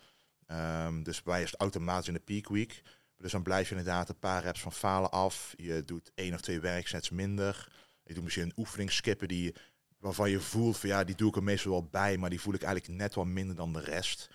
Ehm, 0.48 1.04
dus 1.04 1.24
bij 1.24 1.42
is 1.44 1.52
het 1.52 1.60
automatisch 1.60 2.08
in 2.08 2.14
de 2.14 2.20
peak 2.20 2.50
week. 2.50 2.82
Dus 3.18 3.32
dan 3.32 3.44
blijf 3.44 3.70
je 3.70 3.76
inderdaad 3.76 4.10
een 4.10 4.20
paar 4.20 4.44
reps 4.44 4.62
van 4.62 4.72
falen 4.72 5.12
af. 5.12 5.54
Je 5.58 5.84
doet 5.86 6.12
één 6.16 6.34
of 6.34 6.42
twee 6.42 6.60
werksets 6.60 7.10
minder. 7.10 7.72
Je 8.04 8.14
doet 8.14 8.24
misschien 8.24 8.44
een 8.44 8.54
oefening 8.56 8.92
skippen 8.92 9.28
die, 9.28 9.56
waarvan 9.98 10.30
je 10.30 10.40
voelt 10.40 10.78
van 10.78 10.90
ja, 10.90 11.04
die 11.04 11.16
doe 11.16 11.30
ik 11.30 11.36
er 11.36 11.44
meestal 11.44 11.72
wel 11.72 11.88
bij, 11.88 12.18
maar 12.18 12.30
die 12.30 12.42
voel 12.42 12.54
ik 12.54 12.64
eigenlijk 12.64 12.94
net 12.94 13.14
wat 13.14 13.26
minder 13.26 13.56
dan 13.56 13.74
de 13.74 13.80
rest. 13.80 14.30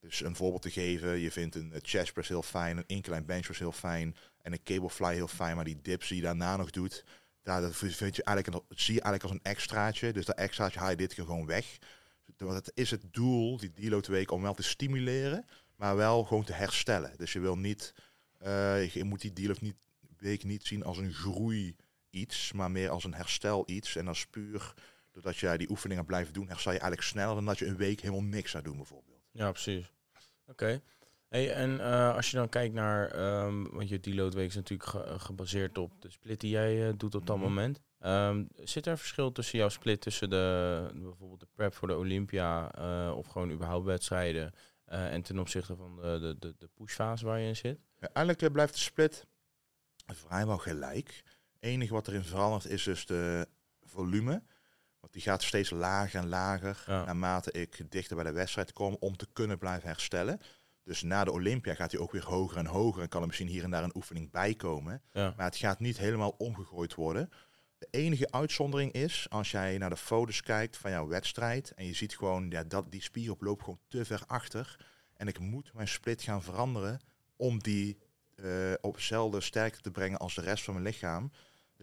Dus 0.00 0.20
een 0.20 0.36
voorbeeld 0.36 0.62
te 0.62 0.70
geven, 0.70 1.18
je 1.18 1.30
vindt 1.30 1.54
een 1.54 1.72
chest 1.82 2.12
press 2.12 2.28
heel 2.28 2.42
fijn, 2.42 2.76
een 2.76 2.84
incline 2.86 3.22
bench 3.22 3.44
press 3.44 3.58
heel 3.58 3.72
fijn 3.72 4.16
en 4.42 4.52
een 4.52 4.62
cable 4.62 4.90
fly 4.90 5.14
heel 5.14 5.28
fijn, 5.28 5.56
maar 5.56 5.64
die 5.64 5.80
dips 5.82 6.08
die 6.08 6.16
je 6.16 6.22
daarna 6.22 6.56
nog 6.56 6.70
doet, 6.70 7.04
daar 7.44 7.60
dat 7.60 7.76
vind 7.76 8.16
je 8.16 8.24
eigenlijk, 8.24 8.64
zie 8.68 8.94
je 8.94 9.00
eigenlijk 9.00 9.22
als 9.22 9.32
een 9.32 9.52
extraatje. 9.52 10.12
Dus 10.12 10.24
dat 10.24 10.36
extraatje 10.36 10.78
haal 10.78 10.90
je 10.90 10.96
dit 10.96 11.14
keer 11.14 11.24
gewoon 11.24 11.46
weg. 11.46 11.78
Want 12.36 12.54
het 12.54 12.70
is 12.74 12.90
het 12.90 13.02
doel, 13.10 13.56
die 13.56 13.72
deload 13.72 14.06
week, 14.06 14.30
om 14.30 14.42
wel 14.42 14.54
te 14.54 14.62
stimuleren, 14.62 15.44
maar 15.76 15.96
wel 15.96 16.24
gewoon 16.24 16.44
te 16.44 16.52
herstellen. 16.52 17.12
Dus 17.16 17.32
je 17.32 17.40
wil 17.40 17.58
niet, 17.58 17.94
eh, 18.38 18.88
je 18.88 19.04
moet 19.04 19.20
die 19.20 19.32
deload 19.32 19.60
niet, 19.60 19.76
week 20.18 20.44
niet 20.44 20.66
zien 20.66 20.84
als 20.84 20.98
een 20.98 21.12
groei 21.12 21.76
iets, 22.14 22.52
maar 22.52 22.70
meer 22.70 22.90
als 22.90 23.04
een 23.04 23.14
herstel 23.14 23.62
iets. 23.66 23.96
En 23.96 24.08
is 24.08 24.26
puur 24.26 24.74
doordat 25.10 25.36
jij 25.36 25.56
die 25.56 25.70
oefeningen 25.70 26.04
blijft 26.04 26.34
doen, 26.34 26.48
herstel 26.48 26.72
je 26.72 26.78
eigenlijk 26.78 27.08
sneller 27.08 27.34
dan 27.34 27.44
dat 27.44 27.58
je 27.58 27.66
een 27.66 27.76
week 27.76 28.00
helemaal 28.00 28.22
niks 28.22 28.50
zou 28.50 28.62
doen 28.64 28.76
bijvoorbeeld. 28.76 29.22
Ja, 29.30 29.50
precies. 29.50 29.92
Oké. 30.46 30.80
Hey, 31.28 31.52
en 31.52 31.80
eh, 31.80 32.14
als 32.14 32.30
je 32.30 32.36
dan 32.36 32.48
kijkt 32.48 32.74
naar, 32.74 33.10
ehm, 33.10 33.62
want 33.70 33.88
je 33.88 34.00
deload 34.00 34.34
week 34.34 34.48
is 34.48 34.54
natuurlijk 34.54 34.88
ge- 34.88 35.18
gebaseerd 35.18 35.78
op 35.78 35.92
de 36.02 36.10
split 36.10 36.40
die 36.40 36.50
jij 36.50 36.88
eh, 36.88 36.94
doet 36.96 37.14
op 37.14 37.26
dat 37.26 37.36
Mhm. 37.36 37.44
moment. 37.44 37.80
Ehm, 37.98 38.44
zit 38.54 38.86
er 38.86 38.92
een 38.92 38.98
verschil 38.98 39.32
tussen 39.32 39.58
jouw 39.58 39.68
split 39.68 40.00
tussen 40.00 40.30
de, 40.30 40.90
bijvoorbeeld 40.94 41.40
de 41.40 41.48
prep 41.54 41.74
voor 41.74 41.88
de 41.88 41.96
Olympia 41.96 42.72
eh, 42.74 43.16
of 43.16 43.26
gewoon 43.26 43.50
überhaupt 43.50 43.84
wedstrijden 43.86 44.52
eh, 44.84 45.12
en 45.12 45.22
ten 45.22 45.38
opzichte 45.38 45.76
van 45.76 45.96
de, 45.96 46.36
de, 46.38 46.54
de, 46.58 46.68
pushfase 46.74 47.24
waar 47.24 47.40
je 47.40 47.48
in 47.48 47.56
zit? 47.56 47.78
Ja, 48.00 48.06
eigenlijk 48.12 48.42
eh, 48.42 48.50
blijft 48.52 48.74
de 48.74 48.80
split 48.80 49.26
vrijwel 50.06 50.58
gelijk. 50.58 51.22
Enige 51.64 51.92
wat 51.92 52.08
erin 52.08 52.24
verandert 52.24 52.66
is 52.66 52.82
dus 52.82 53.06
de 53.06 53.48
volume. 53.82 54.42
Want 55.00 55.12
die 55.12 55.22
gaat 55.22 55.42
steeds 55.42 55.70
lager 55.70 56.20
en 56.20 56.28
lager 56.28 56.84
Ja. 56.86 57.04
naarmate 57.04 57.52
ik 57.52 57.90
dichter 57.90 58.16
bij 58.16 58.24
de 58.24 58.32
wedstrijd 58.32 58.72
kom 58.72 58.96
om 59.00 59.16
te 59.16 59.26
kunnen 59.32 59.58
blijven 59.58 59.88
herstellen. 59.88 60.40
Dus 60.82 61.02
na 61.02 61.24
de 61.24 61.32
Olympia 61.32 61.74
gaat 61.74 61.92
hij 61.92 62.00
ook 62.00 62.12
weer 62.12 62.24
hoger 62.24 62.56
en 62.58 62.66
hoger 62.66 63.02
en 63.02 63.08
kan 63.08 63.20
er 63.20 63.26
misschien 63.26 63.48
hier 63.48 63.64
en 63.64 63.70
daar 63.70 63.82
een 63.82 63.96
oefening 63.96 64.30
bij 64.30 64.54
komen. 64.54 65.02
Ja. 65.12 65.34
Maar 65.36 65.46
het 65.46 65.56
gaat 65.56 65.80
niet 65.80 65.98
helemaal 65.98 66.34
omgegooid 66.38 66.94
worden. 66.94 67.30
De 67.78 67.88
enige 67.90 68.30
uitzondering 68.30 68.92
is 68.92 69.26
als 69.30 69.50
jij 69.50 69.78
naar 69.78 69.90
de 69.90 69.96
foto's 69.96 70.42
kijkt 70.42 70.76
van 70.76 70.90
jouw 70.90 71.06
wedstrijd 71.06 71.72
en 71.74 71.86
je 71.86 71.94
ziet 71.94 72.16
gewoon 72.16 72.50
ja, 72.50 72.64
dat 72.64 72.86
die 72.90 73.02
spierop 73.02 73.42
loopt 73.42 73.62
gewoon 73.62 73.80
te 73.88 74.04
ver 74.04 74.22
achter. 74.26 74.86
En 75.16 75.28
ik 75.28 75.38
moet 75.38 75.74
mijn 75.74 75.88
split 75.88 76.22
gaan 76.22 76.42
veranderen 76.42 77.00
om 77.36 77.58
die 77.58 77.98
eh, 78.34 78.72
op 78.80 78.94
dezelfde 78.94 79.40
sterkte 79.40 79.80
te 79.80 79.90
brengen 79.90 80.18
als 80.18 80.34
de 80.34 80.40
rest 80.40 80.64
van 80.64 80.74
mijn 80.74 80.86
lichaam. 80.86 81.30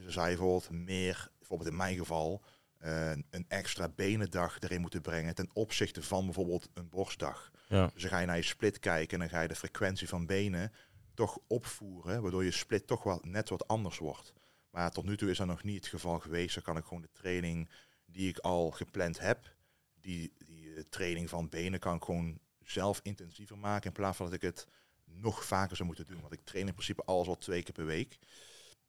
Dus 0.03 0.13
dan 0.13 0.23
zou 0.23 0.29
je 0.29 0.37
bijvoorbeeld 0.37 0.85
meer, 0.85 1.29
bijvoorbeeld 1.37 1.69
in 1.69 1.75
mijn 1.75 1.97
geval, 1.97 2.43
eh, 2.77 3.11
een 3.11 3.45
extra 3.47 3.89
benendag 3.89 4.59
erin 4.59 4.81
moeten 4.81 5.01
brengen 5.01 5.35
ten 5.35 5.49
opzichte 5.53 6.03
van 6.03 6.25
bijvoorbeeld 6.25 6.69
een 6.73 6.89
borstdag. 6.89 7.51
Ja. 7.67 7.87
Dus 7.93 8.01
dan 8.01 8.11
ga 8.11 8.19
je 8.19 8.25
naar 8.25 8.35
je 8.35 8.43
split 8.43 8.79
kijken 8.79 9.13
en 9.13 9.19
dan 9.19 9.29
ga 9.29 9.41
je 9.41 9.47
de 9.47 9.55
frequentie 9.55 10.07
van 10.07 10.25
benen 10.25 10.71
toch 11.13 11.39
opvoeren, 11.47 12.21
waardoor 12.21 12.43
je 12.43 12.51
split 12.51 12.87
toch 12.87 13.03
wel 13.03 13.19
net 13.21 13.49
wat 13.49 13.67
anders 13.67 13.97
wordt. 13.97 14.33
Maar 14.69 14.91
tot 14.91 15.05
nu 15.05 15.17
toe 15.17 15.29
is 15.29 15.37
dat 15.37 15.47
nog 15.47 15.63
niet 15.63 15.75
het 15.75 15.87
geval 15.87 16.19
geweest. 16.19 16.53
Dan 16.53 16.63
kan 16.63 16.77
ik 16.77 16.83
gewoon 16.83 17.01
de 17.01 17.11
training 17.11 17.69
die 18.05 18.29
ik 18.29 18.37
al 18.37 18.71
gepland 18.71 19.19
heb, 19.19 19.55
die, 19.99 20.33
die 20.45 20.73
eh, 20.75 20.83
training 20.89 21.29
van 21.29 21.49
benen 21.49 21.79
kan 21.79 21.95
ik 21.95 22.03
gewoon 22.03 22.39
zelf 22.63 22.99
intensiever 23.03 23.57
maken 23.57 23.85
in 23.85 23.91
plaats 23.91 24.17
van 24.17 24.25
dat 24.25 24.35
ik 24.35 24.41
het 24.41 24.67
nog 25.05 25.45
vaker 25.45 25.75
zou 25.75 25.87
moeten 25.87 26.07
doen. 26.07 26.21
Want 26.21 26.33
ik 26.33 26.43
train 26.43 26.67
in 26.67 26.73
principe 26.73 27.03
alles 27.05 27.27
al 27.27 27.37
twee 27.37 27.63
keer 27.63 27.73
per 27.73 27.85
week. 27.85 28.17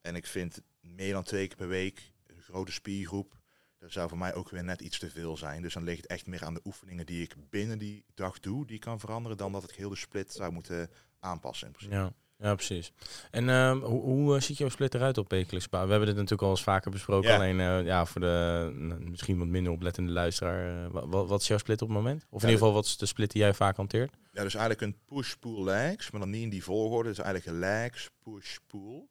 En 0.00 0.16
ik 0.16 0.26
vind 0.26 0.62
meer 0.82 1.12
dan 1.12 1.22
twee 1.22 1.46
keer 1.46 1.56
per 1.56 1.68
week 1.68 2.12
een 2.26 2.42
grote 2.42 2.72
spiergroep, 2.72 3.34
dat 3.78 3.92
zou 3.92 4.08
voor 4.08 4.18
mij 4.18 4.34
ook 4.34 4.50
weer 4.50 4.64
net 4.64 4.80
iets 4.80 4.98
te 4.98 5.10
veel 5.10 5.36
zijn. 5.36 5.62
Dus 5.62 5.74
dan 5.74 5.84
ligt 5.84 6.02
het 6.02 6.10
echt 6.10 6.26
meer 6.26 6.44
aan 6.44 6.54
de 6.54 6.60
oefeningen 6.64 7.06
die 7.06 7.22
ik 7.22 7.34
binnen 7.50 7.78
die 7.78 8.04
dag 8.14 8.40
doe, 8.40 8.66
die 8.66 8.78
kan 8.78 9.00
veranderen, 9.00 9.36
dan 9.36 9.52
dat 9.52 9.62
ik 9.64 9.70
heel 9.70 9.88
de 9.90 9.96
split 9.96 10.32
zou 10.32 10.52
moeten 10.52 10.90
aanpassen. 11.20 11.66
In 11.66 11.72
principe. 11.72 11.96
Ja, 11.96 12.12
ja 12.36 12.54
precies. 12.54 12.92
En 13.30 13.48
ehm, 13.48 13.78
hoe, 13.78 14.00
hoe 14.02 14.34
eh, 14.36 14.40
ziet 14.40 14.58
jouw 14.58 14.68
split 14.68 14.94
eruit 14.94 15.18
op 15.18 15.30
wekelijks? 15.30 15.66
We 15.70 15.76
hebben 15.76 16.06
dit 16.06 16.14
natuurlijk 16.14 16.42
al 16.42 16.50
eens 16.50 16.62
vaker 16.62 16.90
besproken. 16.90 17.28
Ja. 17.30 17.36
Alleen 17.36 17.60
eh, 17.60 17.84
ja, 17.84 18.06
voor 18.06 18.20
de 18.20 18.70
misschien 19.00 19.38
wat 19.38 19.46
minder 19.46 19.72
oplettende 19.72 20.12
luisteraar. 20.12 20.84
eh, 20.84 20.90
wa- 20.92 21.06
wa- 21.06 21.24
wat, 21.24 21.40
is 21.40 21.46
jouw 21.48 21.58
split 21.58 21.82
op 21.82 21.88
het 21.88 21.96
moment? 21.96 22.22
Of 22.22 22.42
in 22.42 22.48
Ja, 22.48 22.54
ieder 22.54 22.58
geval, 22.58 22.72
wat 22.72 22.84
is 22.84 22.96
de 22.96 23.06
split 23.06 23.30
die 23.30 23.42
jij 23.42 23.54
vaak 23.54 23.76
hanteert? 23.76 24.14
Ja, 24.32 24.42
dus 24.42 24.54
eigenlijk 24.54 24.80
een 24.80 24.98
push-pull 25.04 25.64
legs, 25.64 26.10
maar 26.10 26.20
dan 26.20 26.30
niet 26.30 26.42
in 26.42 26.50
die 26.50 26.64
volgorde. 26.64 27.08
Dus 27.08 27.18
eigenlijk 27.18 27.46
een 27.46 27.58
legs, 27.58 28.10
push-pull 28.22 29.06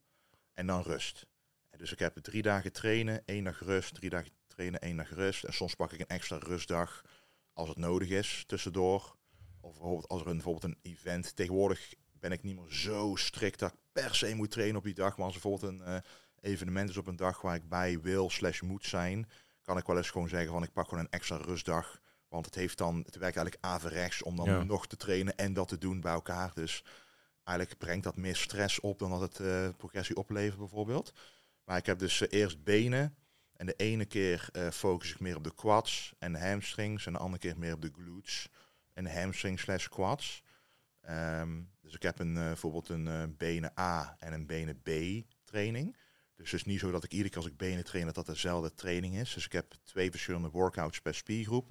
en 0.53 0.67
dan 0.67 0.81
rust. 0.81 1.25
Dus 1.81 1.91
ik 1.91 1.99
heb 1.99 2.17
drie 2.17 2.41
dagen 2.41 2.71
trainen, 2.71 3.21
één 3.25 3.43
dag 3.43 3.59
rust, 3.59 3.93
drie 3.93 4.09
dagen 4.09 4.31
trainen, 4.47 4.79
één 4.79 4.97
dag 4.97 5.09
rust. 5.09 5.43
En 5.43 5.53
soms 5.53 5.75
pak 5.75 5.91
ik 5.91 5.99
een 5.99 6.07
extra 6.07 6.37
rustdag 6.37 7.01
als 7.53 7.69
het 7.69 7.77
nodig 7.77 8.09
is, 8.09 8.43
tussendoor. 8.47 9.15
Of 9.61 9.71
bijvoorbeeld 9.71 10.07
als 10.07 10.21
er 10.21 10.27
een, 10.27 10.33
bijvoorbeeld 10.33 10.63
een 10.63 10.91
event... 10.91 11.35
Tegenwoordig 11.35 11.93
ben 12.11 12.31
ik 12.31 12.43
niet 12.43 12.55
meer 12.55 12.71
zo 12.71 13.15
strikt 13.15 13.59
dat 13.59 13.71
ik 13.71 13.79
per 13.91 14.15
se 14.15 14.35
moet 14.35 14.51
trainen 14.51 14.77
op 14.77 14.83
die 14.83 14.93
dag. 14.93 15.17
Maar 15.17 15.25
als 15.25 15.35
er 15.35 15.41
bijvoorbeeld 15.41 15.71
een 15.71 15.87
eh, 15.87 16.51
evenement 16.51 16.89
is 16.89 16.97
op 16.97 17.07
een 17.07 17.15
dag 17.15 17.41
waar 17.41 17.55
ik 17.55 17.69
bij 17.69 17.99
wil 18.01 18.29
slash 18.29 18.61
moet 18.61 18.85
zijn... 18.85 19.29
kan 19.61 19.77
ik 19.77 19.85
wel 19.85 19.97
eens 19.97 20.09
gewoon 20.09 20.29
zeggen 20.29 20.51
van 20.51 20.63
ik 20.63 20.73
pak 20.73 20.87
gewoon 20.87 21.03
een 21.03 21.11
extra 21.11 21.37
rustdag. 21.37 21.99
Want 22.27 22.45
het, 22.45 22.55
heeft 22.55 22.77
dan, 22.77 22.95
het 23.05 23.15
werkt 23.15 23.37
eigenlijk 23.37 23.65
averechts 23.65 24.23
om 24.23 24.35
dan 24.35 24.45
Ja. 24.45 24.63
nog 24.63 24.87
te 24.87 24.97
trainen 24.97 25.35
en 25.35 25.53
dat 25.53 25.67
te 25.67 25.77
doen 25.77 26.01
bij 26.01 26.13
elkaar. 26.13 26.51
Dus 26.53 26.83
eigenlijk 27.43 27.77
brengt 27.77 28.03
dat 28.03 28.15
meer 28.15 28.35
stress 28.35 28.79
op 28.79 28.99
dan 28.99 29.09
dat 29.09 29.21
het 29.21 29.39
eh, 29.39 29.69
progressie 29.77 30.15
oplevert 30.15 30.57
bijvoorbeeld. 30.57 31.13
Ik 31.77 31.85
heb 31.85 31.99
dus 31.99 32.27
eh, 32.27 32.39
eerst 32.39 32.63
benen. 32.63 33.15
En 33.53 33.65
de 33.65 33.75
ene 33.75 34.05
keer 34.05 34.49
eh, 34.51 34.69
focus 34.69 35.11
ik 35.11 35.19
meer 35.19 35.35
op 35.35 35.43
de 35.43 35.53
quads 35.55 36.13
en 36.19 36.33
de 36.33 36.39
hamstrings. 36.39 37.05
En 37.05 37.13
de 37.13 37.19
andere 37.19 37.41
keer 37.41 37.57
meer 37.57 37.73
op 37.73 37.81
de 37.81 37.91
glutes 37.93 38.49
en 38.93 39.03
de 39.03 39.11
hamstring 39.11 39.59
slash 39.59 39.87
quads. 39.87 40.43
Ehm, 41.01 41.61
dus 41.81 41.93
ik 41.93 42.01
heb 42.01 42.19
een, 42.19 42.37
eh, 42.37 42.43
bijvoorbeeld 42.43 42.89
een 42.89 43.37
benen 43.37 43.79
A 43.79 44.15
en 44.19 44.33
een 44.33 44.45
benen 44.45 44.81
B 44.81 44.89
training. 45.43 45.97
Dus 46.35 46.51
het 46.51 46.59
is 46.59 46.65
niet 46.65 46.79
zo 46.79 46.91
dat 46.91 47.03
ik 47.03 47.11
iedere 47.11 47.29
keer 47.29 47.37
als 47.37 47.51
ik 47.51 47.57
benen 47.57 47.83
train 47.83 48.05
dat 48.05 48.15
dat 48.15 48.25
dezelfde 48.25 48.73
training 48.73 49.17
is. 49.17 49.33
Dus 49.33 49.45
ik 49.45 49.51
heb 49.51 49.73
twee 49.83 50.11
verschillende 50.11 50.49
workouts 50.49 51.01
per 51.01 51.15
spiergroep. 51.15 51.69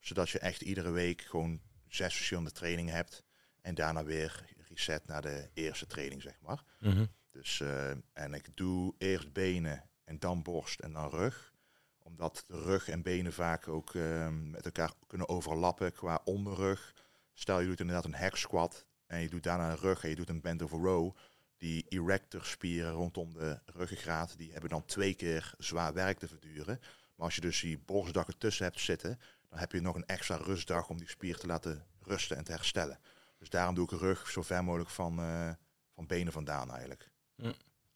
Zodat 0.00 0.30
je 0.30 0.38
echt 0.38 0.60
iedere 0.60 0.90
week 0.90 1.22
gewoon 1.22 1.60
zes 1.88 2.14
verschillende 2.14 2.52
trainingen 2.52 2.94
hebt. 2.94 3.24
En 3.60 3.74
daarna 3.74 4.04
weer 4.04 4.44
reset 4.68 5.06
naar 5.06 5.22
de 5.22 5.50
eerste 5.54 5.86
training, 5.86 6.22
zeg 6.22 6.40
maar. 6.40 6.64
Mhm. 6.80 7.06
Dus, 7.38 7.60
eh, 7.60 7.90
en 8.12 8.34
ik 8.34 8.56
doe 8.56 8.94
eerst 8.98 9.32
benen 9.32 9.90
en 10.04 10.18
dan 10.18 10.42
borst 10.42 10.80
en 10.80 10.92
dan 10.92 11.10
rug. 11.10 11.52
Omdat 11.98 12.44
de 12.46 12.62
rug 12.62 12.88
en 12.88 13.02
benen 13.02 13.32
vaak 13.32 13.68
ook 13.68 13.94
ehm, 13.94 14.50
met 14.50 14.64
elkaar 14.64 14.92
kunnen 15.06 15.28
overlappen 15.28 15.92
qua 15.92 16.20
onderrug. 16.24 16.94
Stel 17.34 17.60
je 17.60 17.66
doet 17.66 17.80
inderdaad 17.80 18.04
een 18.04 18.14
hack 18.14 18.36
squat 18.36 18.86
en 19.06 19.20
je 19.20 19.28
doet 19.28 19.42
daarna 19.42 19.70
een 19.70 19.76
rug 19.76 20.02
en 20.02 20.08
je 20.08 20.16
doet 20.16 20.28
een 20.28 20.40
bend 20.40 20.62
over 20.62 20.78
row. 20.78 21.16
Die 21.56 21.86
erector 21.88 22.44
spieren 22.44 22.92
rondom 22.92 23.32
de 23.32 23.60
ruggengraat, 23.66 24.38
die 24.38 24.52
hebben 24.52 24.70
dan 24.70 24.84
twee 24.84 25.14
keer 25.14 25.54
zwaar 25.58 25.92
werk 25.92 26.18
te 26.18 26.28
verduren. 26.28 26.80
Maar 27.14 27.26
als 27.26 27.34
je 27.34 27.40
dus 27.40 27.60
die 27.60 27.78
borstdag 27.78 28.26
ertussen 28.26 28.64
hebt 28.64 28.80
zitten, 28.80 29.20
dan 29.48 29.58
heb 29.58 29.72
je 29.72 29.80
nog 29.80 29.94
een 29.94 30.06
extra 30.06 30.36
rustdag 30.36 30.88
om 30.88 30.98
die 30.98 31.08
spier 31.08 31.36
te 31.36 31.46
laten 31.46 31.86
rusten 32.00 32.36
en 32.36 32.44
te 32.44 32.52
herstellen. 32.52 32.98
Dus 33.38 33.50
daarom 33.50 33.74
doe 33.74 33.84
ik 33.84 34.00
rug 34.00 34.30
zo 34.30 34.42
ver 34.42 34.64
mogelijk 34.64 34.90
van, 34.90 35.18
eh, 35.18 35.50
van 35.94 36.06
benen 36.06 36.32
vandaan 36.32 36.70
eigenlijk. 36.70 37.10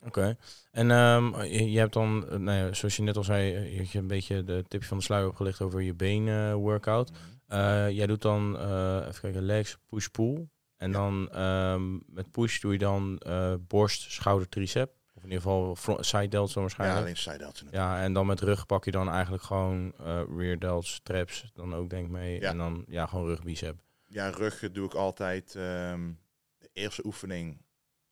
Oké. 0.04 0.36
En 0.70 0.90
ehm, 0.90 1.42
je, 1.44 1.78
hebt 1.78 1.92
dan, 1.92 2.28
eh, 2.28 2.38
nou 2.38 2.58
ja, 2.58 2.72
zoals 2.72 2.96
je 2.96 3.02
net 3.02 3.16
al 3.16 3.24
zei, 3.24 3.54
eh, 3.54 3.70
je 3.72 3.76
hebt 3.78 3.94
een 3.94 4.06
beetje 4.06 4.44
de 4.44 4.64
tipje 4.68 4.88
van 4.88 4.96
de 4.98 5.02
sluier 5.04 5.28
opgelicht 5.28 5.60
over 5.60 5.80
je 5.80 5.94
been 5.94 6.28
eh, 6.28 6.54
workout. 6.54 7.10
Eh, 7.46 7.90
jij 7.90 8.06
doet 8.06 8.22
dan, 8.22 8.56
even 9.08 9.20
kijken, 9.20 9.42
legs, 9.42 9.78
push, 9.88 10.06
pull. 10.06 10.48
En 10.76 10.90
Ja. 10.90 10.98
dan 10.98 11.28
ehm, 11.32 11.92
met 12.06 12.30
push 12.30 12.60
doe 12.60 12.72
je 12.72 12.78
dan 12.78 13.20
borst, 13.68 14.10
schouder, 14.12 14.48
tricep. 14.48 14.92
Of 15.14 15.22
in 15.22 15.28
ieder 15.28 15.42
geval 15.42 15.76
front, 15.76 16.06
side 16.06 16.28
delts 16.28 16.52
dan 16.54 16.62
Ja, 16.62 16.68
waarschijnlijk. 16.68 17.00
alleen 17.00 17.16
side 17.16 17.38
delts. 17.38 17.64
Ja, 17.70 18.02
en 18.02 18.12
dan 18.12 18.26
met 18.26 18.40
rug 18.40 18.66
pak 18.66 18.84
je 18.84 18.90
dan 18.90 19.08
eigenlijk 19.10 19.42
gewoon 19.42 19.92
rear 20.36 20.58
delts, 20.58 21.00
traps 21.02 21.50
dan 21.54 21.74
ook 21.74 21.90
denk 21.90 22.04
ik 22.04 22.10
mee. 22.10 22.40
Ja. 22.40 22.48
En 22.50 22.56
dan 22.58 22.84
ja, 22.88 23.06
gewoon 23.06 23.26
rug, 23.26 23.42
bicep. 23.42 23.76
Ja, 24.06 24.28
rug 24.28 24.70
doe 24.72 24.86
ik 24.86 24.94
altijd. 24.94 25.54
ehm, 25.56 26.10
de 26.58 26.70
eerste 26.72 27.06
oefening 27.06 27.60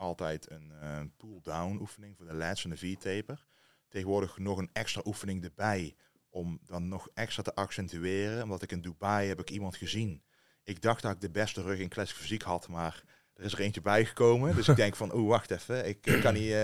altijd 0.00 0.50
een 0.50 0.73
uh, 0.83 1.00
pull-down 1.16 1.78
oefening 1.80 2.16
voor 2.16 2.26
de 2.26 2.35
lats 2.35 2.64
en 2.64 2.71
de 2.71 2.76
V-taper. 2.76 3.47
Tegenwoordig 3.88 4.38
nog 4.38 4.59
een 4.59 4.71
extra 4.73 5.02
oefening 5.04 5.45
erbij 5.45 5.95
om 6.30 6.61
dan 6.64 6.88
nog 6.88 7.09
extra 7.14 7.42
te 7.42 7.54
accentueren. 7.54 8.42
Omdat 8.42 8.62
ik 8.62 8.73
in 8.73 8.80
Dubai 8.80 9.28
heb 9.28 9.40
ik 9.40 9.50
iemand 9.50 9.76
gezien. 9.76 10.23
Ik 10.64 10.83
dacht 10.83 11.02
dat 11.02 11.12
ik 11.12 11.21
de 11.21 11.30
beste 11.30 11.62
rug 11.62 11.78
in 11.78 11.88
classic 11.88 12.16
fysiek 12.16 12.42
had, 12.42 12.69
maar 12.69 13.02
er 13.35 13.45
is 13.45 13.52
er 13.52 13.61
eentje 13.61 13.80
bijgekomen. 13.80 14.54
Dus 14.54 14.69
ik 14.69 14.76
denk 14.76 14.97
van, 14.97 15.12
oh 15.12 15.28
wacht 15.28 15.50
even, 15.50 15.88
ik, 15.88 16.00
kan 16.00 16.35
niet, 16.35 16.54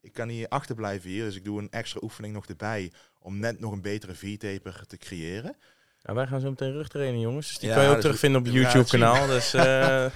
ik 0.00 0.12
kan 0.12 0.26
niet 0.26 0.48
achterblijven 0.48 1.10
hier. 1.10 1.24
Dus 1.24 1.36
ik 1.36 1.44
doe 1.44 1.58
een 1.58 1.70
extra 1.70 2.00
oefening 2.02 2.34
nog 2.34 2.46
erbij 2.46 2.92
om 3.18 3.38
net 3.38 3.60
nog 3.60 3.72
een 3.72 3.82
betere 3.82 4.14
V-taper 4.14 4.86
te 4.86 4.96
creëren. 4.96 5.56
Ja, 6.02 6.14
wij 6.14 6.26
gaan 6.26 6.40
zo 6.40 6.48
meteen 6.48 6.72
rugtrainen, 6.72 7.20
jongens. 7.20 7.48
Dus 7.48 7.58
die 7.58 7.70
kan 7.70 7.82
je 7.82 7.88
ook 7.88 7.94
dus 7.94 8.04
terugvinden 8.04 8.40
op 8.40 8.46
het 8.46 8.54
YouTube-kanaal. 8.54 9.26
Dus 9.26 9.54
uh, 9.54 10.06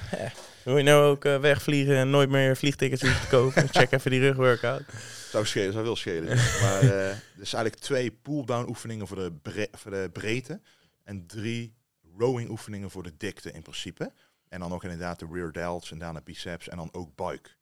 wil 0.65 0.77
je 0.79 0.83
nou 0.83 1.05
ook 1.05 1.25
uh, 1.25 1.39
wegvliegen 1.39 1.97
en 1.97 2.11
nooit 2.11 2.29
meer 2.29 2.57
vliegtickets 2.57 3.03
hoeven 3.03 3.21
te 3.21 3.29
kopen? 3.29 3.69
Check 3.69 3.93
even 3.93 4.11
die 4.11 4.21
rugworkout. 4.21 4.83
Zou 5.31 5.47
schelen, 5.47 5.73
zou 5.73 5.85
wel 5.85 5.97
schelen. 5.97 6.37
maar 6.63 6.83
uh, 6.83 6.91
dus 7.37 7.53
eigenlijk 7.53 7.77
twee 7.77 8.11
pull-down 8.11 8.69
oefeningen 8.69 9.07
voor 9.07 9.17
de, 9.17 9.33
bre 9.43 9.69
voor 9.73 9.91
de 9.91 10.11
breedte. 10.13 10.61
En 11.05 11.27
drie 11.27 11.75
rowing 12.19 12.51
oefeningen 12.51 12.91
voor 12.91 13.03
de 13.03 13.17
dikte 13.17 13.53
in 13.53 13.63
principe. 13.63 14.13
En 14.49 14.61
dan 14.61 14.71
nog 14.71 14.83
inderdaad 14.83 15.19
de 15.19 15.27
rear 15.33 15.53
delts 15.53 15.91
en 15.91 15.99
daarna 15.99 16.21
biceps 16.21 16.69
en 16.69 16.77
dan 16.77 16.89
ook 16.93 17.15
buik. 17.15 17.57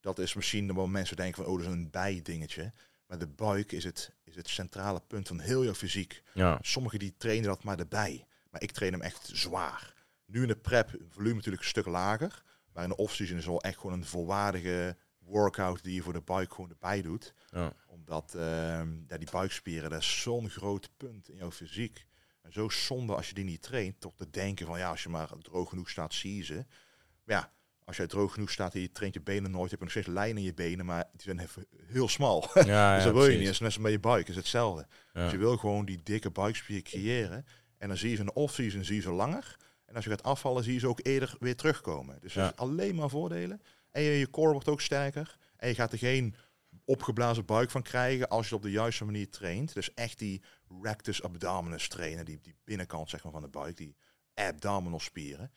Dat 0.00 0.18
is 0.18 0.34
misschien 0.34 0.74
waar 0.74 0.88
mensen 0.88 1.16
denken 1.16 1.44
van, 1.44 1.52
oh, 1.52 1.58
dat 1.58 1.66
is 1.66 1.72
een 1.72 1.90
bijdingetje. 1.90 2.72
Maar 3.10 3.18
de 3.18 3.26
buik 3.26 3.72
is 3.72 3.84
het, 3.84 4.12
is 4.24 4.36
het 4.36 4.48
centrale 4.48 5.00
punt 5.06 5.28
van 5.28 5.40
heel 5.40 5.62
je 5.62 5.74
fysiek. 5.74 6.22
Ja. 6.34 6.58
Sommigen 6.62 6.98
die 6.98 7.14
trainen 7.16 7.48
dat 7.48 7.64
maar 7.64 7.78
erbij. 7.78 8.26
Maar 8.50 8.62
ik 8.62 8.70
train 8.70 8.92
hem 8.92 9.02
echt 9.02 9.30
zwaar. 9.32 9.94
Nu 10.26 10.42
in 10.42 10.48
de 10.48 10.56
prep, 10.56 10.90
volume 11.08 11.34
natuurlijk 11.34 11.62
een 11.62 11.68
stuk 11.68 11.86
lager. 11.86 12.42
Maar 12.72 12.82
in 12.82 12.88
de 12.88 12.96
off-season 12.96 13.36
is 13.36 13.46
wel 13.46 13.62
echt 13.62 13.78
gewoon 13.78 13.92
een 13.92 14.04
volwaardige 14.04 14.96
workout 15.18 15.82
die 15.82 15.94
je 15.94 16.02
voor 16.02 16.12
de 16.12 16.20
buik 16.20 16.52
gewoon 16.54 16.70
erbij 16.70 17.02
doet. 17.02 17.34
Ja. 17.50 17.72
Omdat 17.86 18.32
uh, 18.36 18.42
ja, 19.06 19.18
die 19.18 19.30
buikspieren, 19.30 19.90
dat 19.90 20.00
is 20.00 20.22
zo'n 20.22 20.50
groot 20.50 20.90
punt 20.96 21.28
in 21.28 21.36
jouw 21.36 21.50
fysiek. 21.50 22.06
En 22.42 22.52
zo 22.52 22.68
zonde 22.68 23.14
als 23.14 23.28
je 23.28 23.34
die 23.34 23.44
niet 23.44 23.62
traint, 23.62 24.00
toch 24.00 24.16
te 24.16 24.30
denken 24.30 24.66
van 24.66 24.78
ja, 24.78 24.90
als 24.90 25.02
je 25.02 25.08
maar 25.08 25.28
droog 25.38 25.68
genoeg 25.68 25.90
staat, 25.90 26.14
zie 26.14 26.36
je 26.36 26.44
ze. 26.44 26.66
Maar 27.24 27.36
ja, 27.36 27.52
als 27.90 27.98
jij 27.98 28.08
droog 28.08 28.32
genoeg 28.32 28.50
staat 28.50 28.74
en 28.74 28.80
je 28.80 28.92
traint 28.92 29.14
je 29.14 29.20
benen 29.20 29.50
nooit, 29.50 29.70
heb 29.70 29.78
je 29.78 29.84
nog 29.84 29.90
steeds 29.94 30.06
lijnen 30.06 30.36
in 30.36 30.42
je 30.44 30.54
benen, 30.54 30.86
maar 30.86 31.04
die 31.12 31.20
zijn 31.22 31.38
even 31.38 31.66
heel 31.86 32.08
smal. 32.08 32.48
Ja, 32.54 32.54
dus 32.62 32.66
ja, 32.66 33.04
dat 33.04 33.12
wil 33.12 33.26
je 33.26 33.36
niet. 33.36 33.44
Dat 33.44 33.52
is 33.52 33.58
net 33.58 33.68
als 33.68 33.78
met 33.78 33.92
je 33.92 33.98
buik, 34.00 34.28
is 34.28 34.36
hetzelfde. 34.36 34.86
Ja. 35.12 35.22
Dus 35.22 35.32
je 35.32 35.38
wil 35.38 35.56
gewoon 35.56 35.84
die 35.84 36.00
dikke 36.02 36.30
buikspier 36.30 36.82
creëren. 36.82 37.46
En 37.78 37.88
dan 37.88 37.96
zie 37.96 38.08
je 38.08 38.14
ze 38.14 38.20
in 38.20 38.26
de 38.26 38.34
off-season 38.34 38.84
zie 38.84 38.94
je 38.96 39.00
ze 39.02 39.10
langer. 39.12 39.56
En 39.86 39.94
als 39.94 40.04
je 40.04 40.10
gaat 40.10 40.22
afvallen, 40.22 40.64
zie 40.64 40.72
je 40.72 40.78
ze 40.78 40.88
ook 40.88 41.00
eerder 41.02 41.36
weer 41.38 41.56
terugkomen. 41.56 42.18
Dus 42.20 42.34
Ja. 42.34 42.42
dat 42.42 42.52
is 42.52 42.58
alleen 42.58 42.94
maar 42.94 43.08
voordelen. 43.10 43.62
En 43.90 44.02
je, 44.02 44.10
je 44.10 44.30
core 44.30 44.52
wordt 44.52 44.68
ook 44.68 44.80
sterker. 44.80 45.36
En 45.56 45.68
je 45.68 45.74
gaat 45.74 45.92
er 45.92 45.98
geen 45.98 46.34
opgeblazen 46.84 47.44
buik 47.44 47.70
van 47.70 47.82
krijgen 47.82 48.28
als 48.28 48.48
je 48.48 48.54
het 48.54 48.64
op 48.64 48.70
de 48.70 48.76
juiste 48.76 49.04
manier 49.04 49.30
traint. 49.30 49.74
Dus 49.74 49.94
echt 49.94 50.18
die 50.18 50.42
rectus 50.82 51.22
abdominis 51.22 51.88
trainen, 51.88 52.24
die, 52.24 52.38
die 52.42 52.54
binnenkant 52.64 53.10
zeg 53.10 53.22
maar, 53.22 53.32
van 53.32 53.42
de 53.42 53.48
buik, 53.48 53.76
die 53.76 53.96
abdominal 54.34 55.00
spieren. 55.00 55.52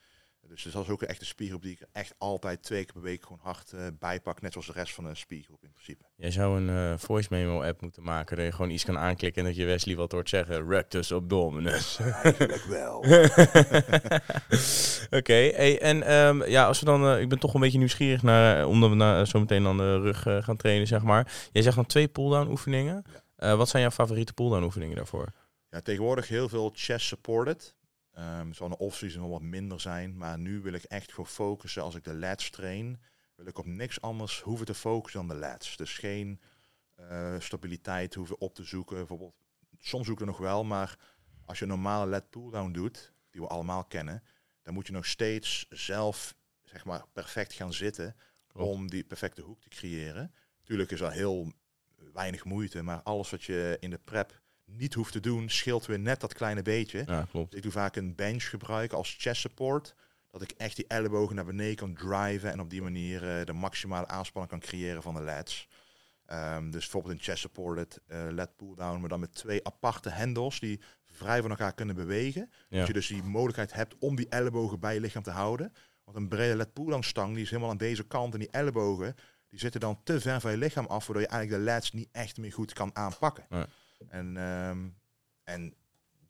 Dus 0.48 0.64
dat 0.64 0.84
is 0.84 0.90
ook 0.90 1.02
een 1.02 1.08
echte 1.08 1.26
spiergroep 1.26 1.62
die 1.62 1.72
ik 1.72 1.88
echt 1.92 2.16
altijd 2.18 2.64
twee 2.64 2.84
keer 2.84 2.94
per 2.94 3.02
week 3.02 3.24
gewoon 3.24 3.40
hard 3.42 3.74
eh, 3.74 3.88
bijpak. 4.00 4.42
Net 4.42 4.52
zoals 4.52 4.68
de 4.68 4.74
rest 4.74 4.94
van 4.94 5.04
de 5.04 5.16
spiergroep 5.16 5.64
in 5.64 5.72
principe. 5.72 6.04
Jij 6.16 6.32
zou 6.32 6.62
een 6.62 6.70
eh, 6.70 6.98
voice 6.98 7.28
memo 7.32 7.64
app 7.64 7.82
moeten 7.82 8.04
maken. 8.04 8.38
Dat 8.38 8.46
je 8.46 8.52
gewoon 8.52 8.70
iets 8.70 8.86
kan 8.86 8.98
aanklikken 8.98 9.42
en 9.42 9.48
dat 9.48 9.58
je 9.58 9.66
Wesley 9.66 9.96
wat 9.96 10.12
hoort 10.12 10.30
zeggen. 10.30 10.68
Rectus 10.68 11.14
abdominis. 11.14 12.00
Eigenlijk 12.00 12.64
wel. 12.64 12.98
Oké, 15.20 15.34
hey, 15.34 15.82
en 15.82 16.04
ehm, 16.04 16.50
ja, 16.50 16.66
als 16.66 16.80
we 16.80 16.86
dan, 16.86 17.08
eh, 17.08 17.22
ik 17.22 17.30
ben 17.30 17.40
toch 17.40 17.54
een 17.54 17.60
beetje 17.60 17.78
nieuwsgierig 17.78 18.24
naar, 18.24 18.68
omdat 18.68 18.90
we 18.90 18.96
na, 18.96 19.26
zo 19.26 19.40
meteen 19.40 19.68
aan 19.68 19.78
de 19.78 20.00
rug 20.00 20.26
eh, 20.26 20.44
gaan 20.44 20.58
trainen, 20.58 20.88
zeg 20.88 21.04
maar. 21.04 21.48
Jij 21.52 21.62
zegt 21.62 21.76
dan 21.76 21.86
twee 21.86 22.08
pull-down 22.08 22.50
oefeningen. 22.50 23.04
Eh, 23.36 23.56
wat 23.56 23.70
zijn 23.70 23.82
jouw 23.82 23.92
favoriete 23.92 24.34
pull-down 24.34 24.64
oefeningen 24.64 24.96
daarvoor? 24.96 25.28
Ja, 25.70 25.82
tegenwoordig 25.82 26.28
heel 26.28 26.50
veel 26.50 26.72
chest 26.74 27.08
supported. 27.08 27.76
Ehm 28.14 28.54
zal 28.54 28.68
een 28.68 28.78
off-season 28.78 29.22
wel 29.22 29.32
wat 29.32 29.42
minder 29.42 29.80
zijn. 29.80 30.18
Maar 30.18 30.38
nu 30.40 30.62
wil 30.62 30.74
ik 30.74 30.84
echt 30.84 31.10
gewoon 31.10 31.28
focussen. 31.28 31.84
Als 31.84 31.96
ik 31.96 32.04
de 32.04 32.14
lats 32.14 32.50
train, 32.50 33.02
wil 33.36 33.46
ik 33.46 33.58
op 33.58 33.66
niks 33.66 34.02
anders 34.02 34.42
hoeven 34.42 34.66
te 34.66 34.74
focussen 34.74 35.28
dan 35.28 35.38
de 35.38 35.46
lats. 35.46 35.78
Dus 35.78 35.98
geen 35.98 36.42
eh, 36.96 37.40
stabiliteit 37.40 38.14
hoeven 38.14 38.42
op 38.42 38.56
te 38.56 38.64
zoeken. 38.64 38.96
Bijvoorbeeld, 38.96 39.36
soms 39.80 40.06
zoek 40.06 40.16
ik 40.16 40.22
er 40.22 40.28
nog 40.28 40.38
wel, 40.38 40.64
maar 40.64 40.98
als 41.46 41.58
je 41.58 41.64
een 41.64 41.70
normale 41.70 42.10
lat 42.10 42.30
pull-down 42.30 42.72
doet, 42.72 43.14
die 43.30 43.42
we 43.42 43.48
allemaal 43.48 43.86
kennen, 43.86 44.24
dan 44.62 44.74
moet 44.74 44.88
je 44.88 44.94
nog 44.94 45.06
steeds 45.06 45.66
zelf 45.70 46.36
zeg 46.64 46.86
maar, 46.86 47.06
perfect 47.14 47.54
gaan 47.54 47.74
zitten 47.74 48.16
Klopt. 48.48 48.70
om 48.70 48.90
die 48.90 49.04
perfecte 49.04 49.42
hoek 49.42 49.62
te 49.62 49.70
creëren. 49.70 50.34
Tuurlijk 50.64 50.92
is 50.92 51.00
dat 51.00 51.12
heel 51.12 51.54
weinig 52.14 52.46
moeite, 52.46 52.82
maar 52.82 53.02
alles 53.02 53.30
wat 53.30 53.44
je 53.44 53.78
in 53.80 53.90
de 53.90 54.00
prep 54.04 54.42
niet 54.78 54.94
hoeft 54.94 55.12
te 55.12 55.20
doen, 55.20 55.50
scheelt 55.50 55.86
weer 55.86 56.00
net 56.00 56.20
dat 56.20 56.34
kleine 56.34 56.62
beetje. 56.62 57.04
Ja, 57.06 57.28
klopt. 57.32 57.56
Ik 57.56 57.62
doe 57.62 57.72
vaak 57.72 57.96
een 57.96 58.16
bench 58.16 58.50
gebruiken 58.50 58.98
als 58.98 59.16
chest 59.20 59.42
support. 59.42 59.96
Dat 60.32 60.42
ik 60.42 60.52
echt 60.52 60.76
die 60.76 60.88
ellebogen 60.88 61.36
naar 61.36 61.46
beneden 61.46 61.76
kan 61.76 61.94
driven 61.94 62.52
en 62.52 62.60
op 62.60 62.70
die 62.70 62.82
manier 62.82 63.40
eh, 63.40 63.46
de 63.46 63.54
maximale 63.54 64.08
aanspanning 64.08 64.52
kan 64.52 64.70
creëren 64.70 65.02
van 65.02 65.14
de 65.14 65.22
lats. 65.22 65.68
Ehm, 66.26 66.64
dus 66.64 66.82
bijvoorbeeld 66.82 67.14
een 67.14 67.24
chest 67.24 67.42
supported 67.42 68.00
eh 68.08 68.26
lat 68.30 68.56
pull 68.56 68.76
down, 68.76 69.00
maar 69.00 69.10
dan 69.10 69.20
met 69.20 69.34
twee 69.34 69.66
aparte 69.66 70.10
hendels 70.10 70.60
die 70.60 70.80
vrij 71.06 71.42
van 71.42 71.50
elkaar 71.50 71.74
kunnen 71.74 71.96
bewegen. 71.96 72.52
Ja. 72.70 72.78
Dat 72.78 72.88
je 72.88 72.94
dus 72.94 73.08
die 73.08 73.24
mogelijkheid 73.24 73.74
hebt 73.74 73.96
om 74.00 74.16
die 74.16 74.30
ellebogen 74.30 74.80
bij 74.80 74.94
je 74.94 75.00
lichaam 75.00 75.24
te 75.24 75.32
houden. 75.32 75.74
Want 76.04 76.18
een 76.18 76.28
brede 76.28 76.56
lat 76.56 76.74
pull 76.74 76.86
down 76.86 77.02
stang 77.04 77.34
die 77.34 77.44
is 77.44 77.50
helemaal 77.50 77.72
aan 77.72 77.78
deze 77.78 78.04
kant 78.04 78.34
en 78.34 78.40
die 78.40 78.52
ellebogen 78.52 79.16
die 79.50 79.60
zitten 79.60 79.80
dan 79.80 80.00
te 80.04 80.22
ver 80.22 80.42
van 80.42 80.52
je 80.52 80.58
lichaam 80.58 80.86
af, 80.86 81.06
waardoor 81.06 81.26
je 81.26 81.32
eigenlijk 81.32 81.66
de 81.66 81.72
lats 81.72 81.92
niet 81.92 82.10
echt 82.12 82.38
meer 82.38 82.54
goed 82.54 82.74
kan 82.74 82.96
aanpakken. 82.96 83.46
Ja. 83.50 83.68
En, 84.10 84.38
ehm, 84.38 84.88
en 85.44 85.76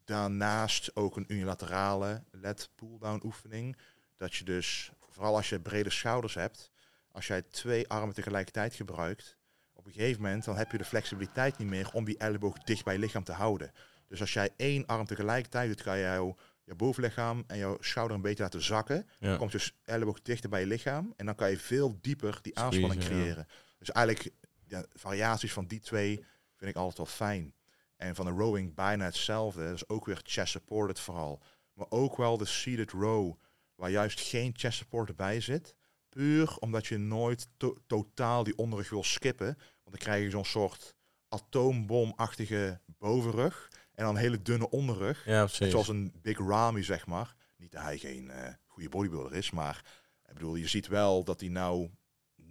daarnaast 0.04 0.96
ook 0.96 1.16
een 1.16 1.32
unilaterale 1.32 2.22
led 2.30 2.70
pull-down 2.74 3.22
oefening. 3.24 3.76
Dat 4.16 4.34
je 4.34 4.44
dus, 4.44 4.90
vooral 5.00 5.36
als 5.36 5.48
je 5.48 5.60
brede 5.60 5.90
schouders 5.90 6.34
hebt, 6.34 6.70
als 7.10 7.26
jij 7.26 7.42
twee 7.42 7.88
armen 7.88 8.14
tegelijkertijd 8.14 8.74
gebruikt, 8.74 9.36
op 9.72 9.86
een 9.86 9.92
gegeven 9.92 10.22
moment 10.22 10.44
dan 10.44 10.56
heb 10.56 10.70
je 10.70 10.78
de 10.78 10.84
flexibiliteit 10.84 11.58
niet 11.58 11.68
meer 11.68 11.90
om 11.92 12.04
die 12.04 12.18
elleboog 12.18 12.58
dicht 12.58 12.84
bij 12.84 12.94
je 12.94 13.00
lichaam 13.00 13.24
te 13.24 13.32
houden. 13.32 13.72
Dus 14.08 14.20
als 14.20 14.32
jij 14.32 14.50
één 14.56 14.86
arm 14.86 15.06
tegelijkertijd 15.06 15.68
doet, 15.68 15.82
kan 15.82 15.96
je 15.96 16.02
jouw, 16.02 16.36
jouw 16.64 16.76
bovenlichaam 16.76 17.44
en 17.46 17.58
jouw 17.58 17.76
schouder 17.80 18.16
een 18.16 18.22
beetje 18.22 18.42
laten 18.42 18.62
zakken. 18.62 19.08
Ja. 19.18 19.28
Dan 19.28 19.38
komt 19.38 19.52
je 19.52 19.72
elleboog 19.84 20.22
dichter 20.22 20.50
bij 20.50 20.60
je 20.60 20.66
lichaam 20.66 21.12
en 21.16 21.26
dan 21.26 21.34
kan 21.34 21.50
je 21.50 21.58
veel 21.58 21.98
dieper 22.00 22.38
die 22.42 22.52
Squeeze, 22.52 22.76
aanspanning 22.76 23.02
ja. 23.02 23.08
creëren. 23.08 23.46
Dus 23.78 23.90
eigenlijk 23.90 24.34
ja, 24.66 24.84
variaties 24.92 25.52
van 25.52 25.66
die 25.66 25.80
twee 25.80 26.24
vind 26.56 26.70
ik 26.70 26.76
altijd 26.76 26.96
wel 26.96 27.06
fijn. 27.06 27.54
En 27.96 28.14
van 28.14 28.24
de 28.24 28.30
rowing 28.30 28.74
bijna 28.74 29.04
hetzelfde. 29.04 29.72
Is 29.72 29.88
ook 29.88 30.06
weer 30.06 30.20
chest 30.22 30.52
supported 30.52 31.00
vooral. 31.00 31.42
Maar 31.72 31.86
ook 31.88 32.16
wel 32.16 32.36
de 32.36 32.44
seated 32.44 32.90
row, 32.90 33.34
waar 33.74 33.90
juist 33.90 34.20
geen 34.20 34.52
chest 34.56 34.78
support 34.78 35.08
erbij 35.08 35.40
zit. 35.40 35.74
Puur 36.08 36.56
omdat 36.58 36.86
je 36.86 36.98
nooit 36.98 37.48
to- 37.56 37.76
totaal 37.86 38.44
die 38.44 38.56
onderrug 38.56 38.90
wil 38.90 39.02
skippen. 39.04 39.46
Want 39.46 39.90
dan 39.90 39.98
krijg 39.98 40.22
je 40.22 40.30
zo'n 40.30 40.44
soort 40.44 40.94
atoombomachtige 41.28 42.80
bovenrug. 42.98 43.68
En 43.94 44.04
dan 44.04 44.14
een 44.14 44.20
hele 44.20 44.42
dunne 44.42 44.70
onderrug. 44.70 45.24
Ja. 45.26 45.46
Zoals 45.70 45.88
een 45.88 46.12
Big 46.22 46.38
Ramy, 46.38 46.82
zeg 46.82 47.06
maar. 47.06 47.34
Niet 47.56 47.72
dat 47.72 47.82
hij 47.82 47.98
geen 47.98 48.30
eh, 48.30 48.52
goede 48.66 48.88
bodybuilder 48.88 49.34
is, 49.34 49.50
maar 49.50 49.84
ik 50.28 50.34
bedoel, 50.34 50.54
je 50.54 50.68
ziet 50.68 50.86
wel 50.86 51.24
dat 51.24 51.40
hij 51.40 51.48
nou 51.48 51.90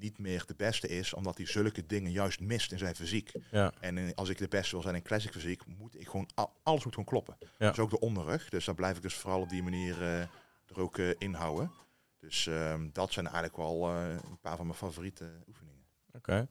niet 0.03 0.17
meer 0.19 0.43
de 0.47 0.53
beste 0.57 0.87
is, 0.87 1.13
omdat 1.13 1.37
hij 1.37 1.45
zulke 1.45 1.85
dingen 1.85 2.11
juist 2.11 2.39
mist 2.39 2.71
in 2.71 2.77
zijn 2.77 2.95
fysiek. 2.95 3.31
Ja. 3.51 3.71
En 3.79 3.97
in- 3.97 4.15
als 4.15 4.29
ik 4.29 4.37
de 4.37 4.47
beste 4.47 4.71
wil 4.71 4.81
zijn 4.81 4.95
in 4.95 5.01
classic 5.01 5.31
fysiek, 5.31 5.65
moet 5.65 5.99
ik 5.99 6.05
gewoon 6.09 6.29
al- 6.33 6.53
alles 6.63 6.83
moet 6.83 6.93
gewoon 6.93 7.09
kloppen. 7.09 7.37
Ja. 7.57 7.69
Dus 7.69 7.79
ook 7.79 7.89
de 7.89 7.99
onderrug. 7.99 8.49
Dus 8.49 8.65
dan 8.65 8.75
blijf 8.75 8.95
ik 8.95 9.01
dus 9.01 9.13
vooral 9.15 9.41
op 9.41 9.49
die 9.49 9.63
manier 9.63 10.01
eh, 10.01 10.19
er 10.65 10.79
ook 10.79 10.97
eh, 10.97 11.09
in 11.17 11.33
houden. 11.33 11.71
Dus 12.19 12.47
ehm, 12.47 12.87
dat 12.91 13.11
zijn 13.13 13.25
eigenlijk 13.25 13.57
wel 13.57 13.89
eh, 13.89 14.09
een 14.09 14.39
paar 14.41 14.55
van 14.57 14.65
mijn 14.65 14.77
favoriete 14.77 15.29
oefeningen. 15.47 15.83
Oké. 16.13 16.47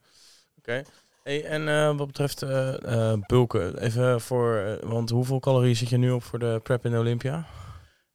Oké. 0.59 0.83
Hey, 1.23 1.45
en 1.45 1.97
wat 1.97 2.07
betreft 2.07 2.41
bulken, 3.27 3.79
even 3.79 4.21
voor, 4.21 4.79
want 4.83 5.11
hoeveel 5.11 5.41
calorieën 5.41 5.77
zit 5.77 5.89
je 5.89 5.97
nu 5.97 6.11
op 6.11 6.23
voor 6.23 6.39
de 6.39 6.61
prep 6.63 6.85
in 6.85 6.91
de 6.91 6.99
Olympia? 6.99 7.47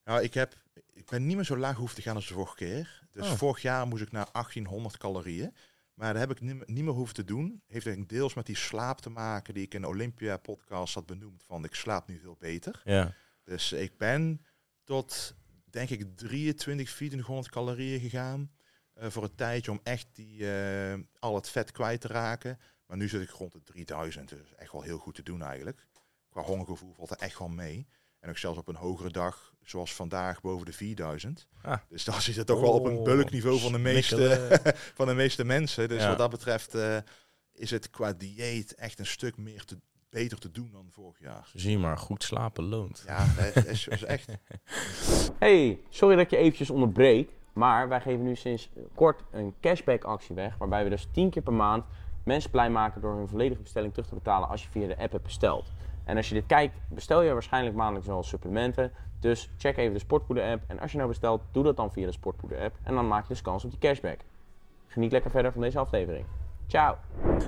Nou, 0.05 0.21
ik, 0.21 0.33
heb, 0.33 0.53
ik 0.93 1.05
ben 1.05 1.25
niet 1.25 1.35
meer 1.35 1.45
zo 1.45 1.57
laag 1.57 1.75
hoeven 1.75 1.95
te 1.95 2.01
gaan 2.01 2.15
als 2.15 2.27
de 2.27 2.33
vorige 2.33 2.55
keer. 2.55 3.06
Dus 3.17 3.29
Oh. 3.31 3.37
vorig 3.37 3.61
jaar 3.61 3.87
moest 3.87 4.01
ik 4.03 4.11
naar 4.11 4.27
1800 4.31 4.97
calorieën. 4.97 5.55
Maar 5.93 6.13
dat 6.13 6.21
heb 6.21 6.31
ik 6.31 6.41
niet, 6.41 6.55
meer- 6.55 6.63
niet 6.71 6.83
meer 6.83 6.93
hoeven 6.93 7.15
te 7.15 7.23
doen. 7.23 7.61
Heeft 7.67 7.85
eigenlijk 7.85 8.09
deels 8.09 8.33
met 8.33 8.45
die 8.45 8.55
slaap 8.55 8.99
te 9.01 9.09
maken 9.09 9.53
die 9.53 9.63
ik 9.63 9.73
in 9.73 9.81
de 9.81 9.87
Olympia 9.87 10.37
podcast 10.37 10.93
had 10.93 11.05
benoemd. 11.05 11.43
Van 11.43 11.63
ik 11.63 11.75
slaap 11.75 12.07
nu 12.07 12.19
veel 12.19 12.35
beter. 12.39 12.81
Ja. 12.83 13.13
Dus 13.43 13.71
ik 13.71 13.97
ben 13.97 14.45
tot, 14.83 15.35
denk 15.65 15.89
ik, 15.89 16.15
23, 16.17 16.91
2400 16.91 17.49
calorieën 17.53 17.99
gegaan. 17.99 18.51
eh, 18.93 19.09
voor 19.09 19.23
een 19.23 19.35
tijdje 19.35 19.71
om 19.71 19.79
echt 19.83 20.07
die, 20.13 20.51
eh, 20.51 20.99
al 21.19 21.35
het 21.35 21.49
vet 21.49 21.71
kwijt 21.71 22.01
te 22.01 22.07
raken. 22.07 22.59
Maar 22.85 22.97
nu 22.97 23.07
zit 23.07 23.21
ik 23.21 23.29
rond 23.29 23.51
de 23.51 23.63
3000. 23.63 24.29
Dus 24.29 24.53
echt 24.55 24.71
wel 24.71 24.81
heel 24.81 24.97
goed 24.97 25.15
te 25.15 25.23
doen 25.23 25.41
eigenlijk. 25.41 25.87
Qua 26.29 26.41
hongergevoel 26.41 26.93
valt 26.93 27.09
er 27.11 27.17
echt 27.17 27.39
wel 27.39 27.47
mee. 27.49 27.87
En 28.19 28.29
ook 28.29 28.37
zelfs 28.37 28.57
op 28.59 28.67
een 28.67 28.75
hogere 28.75 29.11
dag, 29.11 29.53
zoals 29.69 29.93
vandaag, 29.93 30.41
boven 30.41 30.65
de 30.65 30.73
4000. 30.73 31.47
Ah. 31.61 31.77
Dus 31.89 32.03
dan 32.03 32.21
zit 32.21 32.35
het 32.35 32.47
toch 32.47 32.59
wel 32.59 32.71
op 32.73 32.85
een 32.85 32.97
Oh, 32.97 33.03
bulkniveau 33.03 33.59
van 33.59 33.71
de 33.71 33.77
meeste, 33.77 34.49
van 34.95 35.07
de 35.07 35.13
meeste 35.13 35.43
mensen. 35.43 35.89
Dus 35.89 36.01
Ja. 36.01 36.07
wat 36.07 36.17
dat 36.17 36.29
betreft 36.29 36.75
eh, 36.75 36.97
is 37.53 37.71
het 37.71 37.89
qua 37.89 38.13
dieet 38.13 38.75
echt 38.75 38.99
een 38.99 39.05
stuk 39.05 39.37
meer 39.37 39.65
te, 39.65 39.77
beter 40.09 40.39
te 40.39 40.51
doen 40.51 40.69
dan 40.71 40.87
vorig 40.91 41.19
jaar. 41.19 41.49
Zie 41.53 41.71
je 41.71 41.77
maar, 41.77 41.97
goed 41.97 42.23
slapen 42.23 42.63
loont. 42.63 43.03
Ja, 43.05 43.25
dat 43.53 43.65
is, 43.65 43.87
is 43.87 44.03
echt. 44.03 44.27
Hey, 45.39 45.79
sorry 45.89 46.15
dat 46.15 46.25
ik 46.25 46.31
je 46.31 46.37
eventjes 46.37 46.69
onderbreek, 46.69 47.29
maar 47.53 47.89
wij 47.89 48.01
geven 48.01 48.23
nu 48.23 48.35
sinds 48.35 48.69
kort 48.95 49.21
een 49.31 49.53
cashback 49.61 50.03
actie 50.03 50.35
weg, 50.35 50.57
waarbij 50.57 50.83
we 50.83 50.89
dus 50.89 51.07
10 51.11 51.29
keer 51.29 51.41
per 51.41 51.53
maand 51.53 51.83
mensen 52.23 52.51
blij 52.51 52.69
maken 52.69 53.01
door 53.01 53.15
hun 53.15 53.27
volledige 53.27 53.61
bestelling 53.61 53.93
terug 53.93 54.07
te 54.09 54.15
betalen 54.15 54.49
als 54.49 54.63
je 54.63 54.69
via 54.69 54.87
de 54.87 54.97
app 54.97 55.11
hebt 55.11 55.23
besteld. 55.23 55.65
En 56.07 56.17
als 56.17 56.27
je 56.27 56.33
dit 56.33 56.45
kijkt, 56.45 56.77
bestel 56.89 57.21
je 57.21 57.33
waarschijnlijk 57.33 57.75
maandelijks 57.75 58.07
wel 58.07 58.23
supplementen, 58.23 58.91
dus 59.19 59.49
check 59.57 59.77
even 59.77 59.93
de 59.93 59.99
Sportpoeder 59.99 60.51
app 60.51 60.63
en 60.67 60.79
als 60.79 60.91
je 60.91 60.97
nou 60.97 61.09
bestelt, 61.09 61.41
doe 61.51 61.63
dat 61.63 61.77
dan 61.77 61.91
via 61.91 62.05
de 62.05 62.11
Sportpoeder 62.11 62.59
app 62.59 62.75
en 62.83 62.95
dan 62.95 63.07
maak 63.07 63.21
je 63.21 63.27
dus 63.27 63.41
kans 63.41 63.63
op 63.63 63.69
die 63.69 63.79
cashback. 63.79 64.19
Geniet 64.87 65.11
lekker 65.11 65.31
verder 65.31 65.51
van 65.51 65.61
deze 65.61 65.79
aflevering. 65.79 66.25
Ciao! 66.67 66.97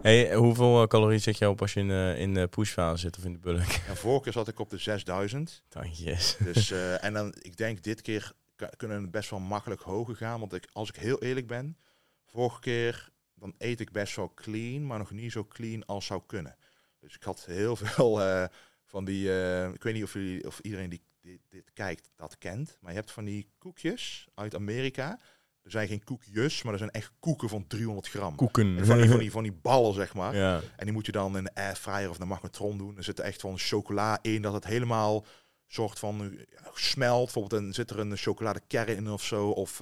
Hey, 0.01 0.35
hoeveel 0.35 0.81
eh, 0.81 0.87
calorieën 0.87 1.21
zet 1.21 1.37
je 1.37 1.49
op 1.49 1.61
als 1.61 1.73
je 1.73 1.79
in, 1.79 1.91
eh, 1.91 2.19
in 2.19 2.33
de 2.33 2.47
pushfase 2.47 3.01
zit 3.01 3.17
of 3.17 3.23
in 3.23 3.33
de 3.33 3.39
bulk? 3.39 3.71
En 3.87 3.95
vorige 3.95 4.23
keer 4.23 4.33
zat 4.33 4.47
ik 4.47 4.59
op 4.59 4.69
de 4.69 4.77
6000. 4.77 5.63
Tandjes. 5.67 6.37
Dus, 6.43 6.71
eh, 6.71 7.03
en 7.03 7.13
dan, 7.13 7.33
ik 7.41 7.57
denk 7.57 7.83
dit 7.83 8.01
keer 8.01 8.31
kunnen 8.77 9.01
we 9.01 9.09
best 9.09 9.29
wel 9.29 9.39
makkelijk 9.39 9.81
hoger 9.81 10.15
gaan. 10.15 10.39
Want 10.39 10.53
ik, 10.53 10.67
als 10.71 10.89
ik 10.89 10.95
heel 10.95 11.21
eerlijk 11.21 11.47
ben, 11.47 11.77
vorige 12.25 12.59
keer 12.59 13.09
dan 13.35 13.53
eet 13.57 13.79
ik 13.79 13.91
best 13.91 14.15
wel 14.15 14.33
clean, 14.33 14.85
maar 14.85 14.97
nog 14.97 15.11
niet 15.11 15.31
zo 15.31 15.45
clean 15.45 15.85
als 15.85 16.05
zou 16.05 16.21
kunnen. 16.25 16.55
Dus 16.99 17.15
ik 17.15 17.23
had 17.23 17.45
heel 17.45 17.75
veel 17.85 18.21
eh, 18.21 18.45
van 18.85 19.05
die, 19.05 19.41
eh, 19.41 19.67
ik 19.73 19.83
weet 19.83 19.93
niet 19.93 20.03
of, 20.03 20.13
jullie, 20.13 20.47
of 20.47 20.59
iedereen 20.59 20.89
die 20.89 21.01
dit, 21.21 21.39
dit 21.49 21.71
kijkt 21.73 22.09
dat 22.15 22.37
kent, 22.37 22.77
maar 22.81 22.91
je 22.91 22.97
hebt 22.97 23.11
van 23.11 23.25
die 23.25 23.49
koekjes 23.57 24.27
uit 24.35 24.55
Amerika. 24.55 25.19
Er 25.61 25.71
zijn 25.71 25.87
geen 25.87 26.03
koekjes, 26.03 26.63
maar 26.63 26.73
er 26.73 26.79
zijn 26.79 26.91
echt 26.91 27.11
koeken 27.19 27.49
van 27.49 27.67
300 27.67 28.07
gram. 28.09 28.35
Koeken. 28.35 28.77
En 28.77 28.85
Van 28.85 28.97
die, 28.97 29.09
van, 29.09 29.19
die, 29.19 29.31
van 29.37 29.43
die 29.43 29.51
ballen, 29.51 29.93
zeg 29.93 30.13
maar. 30.13 30.35
Ja. 30.35 30.61
En 30.75 30.85
die 30.85 30.93
moet 30.93 31.05
je 31.05 31.11
dan 31.11 31.37
in 31.37 31.43
de 31.43 31.55
airfryer 31.55 32.09
of 32.09 32.17
de 32.17 32.25
magnetron 32.25 32.77
doen. 32.77 32.97
Er 32.97 33.03
zit 33.03 33.19
er 33.19 33.25
echt 33.25 33.41
van 33.41 33.57
chocola 33.57 34.19
in, 34.21 34.41
dat 34.41 34.53
het 34.53 34.65
helemaal 34.65 35.25
soort 35.67 35.99
van 35.99 36.21
eh, 36.21 36.45
smelt. 36.73 37.23
Bijvoorbeeld 37.23 37.61
dan 37.61 37.73
zit 37.73 37.89
er 37.89 37.99
een 37.99 38.17
chocoladekern 38.17 38.95
in 38.95 39.09
of 39.09 39.23
zo. 39.23 39.49
Of 39.49 39.79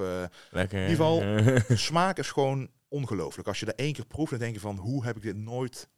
Lekker. 0.52 0.80
In 0.84 0.90
ieder 0.90 1.06
geval- 1.06 1.20
de 1.68 1.76
smaak 1.90 2.18
is 2.18 2.32
gewoon 2.32 2.70
ongelooflijk. 2.88 3.48
Als 3.48 3.60
je 3.60 3.66
er 3.66 3.76
één 3.76 3.94
keer 3.94 4.06
proeft, 4.06 4.30
dan 4.30 4.40
denk 4.40 4.54
je 4.54 4.60
van 4.60 4.78
hoe 4.78 5.06
heb 5.06 5.16
ik 5.16 5.22
dit 5.22 5.36
nooit 5.38 5.90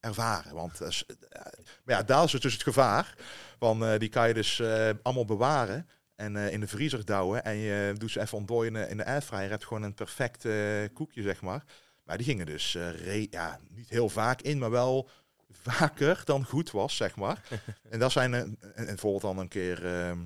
ervaren? 0.00 0.54
Want 0.54 0.80
is, 0.80 1.04
eh, 1.06 1.42
maar 1.84 1.96
ja, 1.96 2.02
daar 2.02 2.24
is 2.24 2.32
het 2.32 2.42
dus 2.42 2.52
het 2.52 2.62
gevaar. 2.62 3.14
Want 3.58 3.82
eh, 3.82 3.98
die 3.98 4.08
kan 4.08 4.28
je 4.28 4.34
dus 4.34 4.60
eh, 4.60 4.90
allemaal 5.02 5.24
bewaren. 5.24 5.88
En 6.16 6.36
eh, 6.36 6.52
in 6.52 6.60
de 6.60 6.66
vriezer 6.68 7.04
douwen. 7.04 7.44
En 7.44 7.56
je 7.56 7.94
doet 7.98 8.10
ze 8.10 8.20
even 8.20 8.38
ontdooien 8.38 8.88
in 8.88 8.96
de, 8.96 9.04
airfryer. 9.04 9.42
Je 9.42 9.48
hebt 9.48 9.64
gewoon 9.66 9.82
een 9.82 9.94
perfect 9.94 10.44
eh, 10.44 10.54
koekje, 10.92 11.22
zeg 11.22 11.40
maar. 11.42 11.64
Maar 12.04 12.16
die 12.16 12.26
gingen 12.26 12.46
dus 12.46 12.74
eh, 12.74 12.90
re- 12.90 13.26
ja, 13.30 13.60
niet 13.68 13.88
heel 13.88 14.08
vaak 14.08 14.42
in, 14.42 14.58
maar 14.58 14.70
wel 14.70 15.08
vaker 15.50 16.20
dan 16.24 16.44
goed 16.44 16.70
was, 16.70 16.96
zeg 16.96 17.16
maar. 17.16 17.42
en 17.90 17.98
dat 17.98 18.12
zijn 18.12 18.34
eh, 18.34 18.40
en, 18.40 18.58
en 18.74 18.84
bijvoorbeeld 18.86 19.22
dan 19.22 19.38
een 19.38 19.48
keer 19.48 19.86
ehm, 19.86 20.18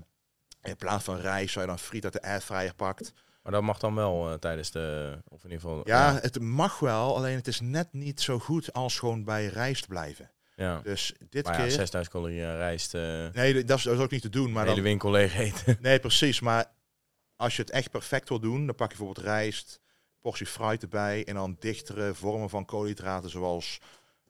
in 0.63 0.77
plaats 0.77 1.05
van 1.05 1.17
rijst, 1.17 1.53
zou 1.53 1.65
je 1.65 1.71
dan 1.71 1.81
friet 1.81 2.05
uit 2.05 2.13
de 2.13 2.23
airfryer 2.23 2.75
pakt. 2.75 3.13
Maar 3.43 3.53
dat 3.53 3.63
mag 3.63 3.79
dan 3.79 3.95
wel 3.95 4.31
eh, 4.31 4.35
tijdens 4.35 4.71
de... 4.71 5.19
Of 5.29 5.45
in 5.45 5.51
ieder 5.51 5.69
geval... 5.69 5.83
Ja, 5.85 6.19
het 6.21 6.41
mag 6.41 6.79
wel, 6.79 7.17
alleen 7.17 7.37
het 7.37 7.47
is 7.47 7.61
net 7.61 7.93
niet 7.93 8.21
zo 8.21 8.39
goed 8.39 8.73
als 8.73 8.99
gewoon 8.99 9.25
bij 9.25 9.47
rijst 9.47 9.89
blijven. 9.89 10.31
ja. 10.57 10.81
Dus 10.83 11.15
dit 11.29 11.45
Maar 11.45 11.55
ja, 11.55 11.61
keer... 11.61 11.71
6000 11.71 12.15
calorieën 12.15 12.57
rijst. 12.57 12.95
eh 12.95 13.27
Nee, 13.33 13.65
dat 13.65 13.79
is, 13.79 13.85
dat 13.85 13.95
is 13.95 14.03
ook 14.03 14.11
niet 14.11 14.23
te 14.23 14.29
doen. 14.29 14.53
maar 14.53 14.65
de 14.65 14.71
hele 14.71 14.83
dan, 14.83 14.91
winkel 14.91 15.11
leeg 15.11 15.39
eten. 15.39 15.79
nee, 15.83 16.01
precies. 16.01 16.41
Maar 16.41 16.67
als 17.37 17.57
je 17.57 17.63
het 17.63 17.71
echt 17.71 17.91
perfect 17.91 18.29
wil 18.29 18.41
doen, 18.41 18.67
dan 18.67 18.75
pak 18.75 18.91
je 18.91 18.97
bijvoorbeeld 18.97 19.27
rijst, 19.27 19.81
portie 20.21 20.47
fruit 20.47 20.83
erbij 20.83 21.25
en 21.25 21.35
dan 21.35 21.57
dichtere 21.59 22.15
vormen 22.15 22.51
van 22.51 22.65
koolhydraten 22.65 23.31
zoals 23.31 23.79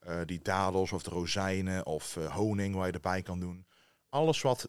eh, 0.00 0.20
die 0.24 0.40
dadels 0.42 0.92
of 0.92 1.02
de 1.02 1.10
rozijnen 1.10 1.86
of 1.86 2.16
eh, 2.16 2.34
honing 2.34 2.74
waar 2.74 2.86
je 2.86 2.92
erbij 2.92 3.22
kan 3.22 3.40
doen. 3.40 3.66
Alles 4.08 4.40
wat 4.40 4.68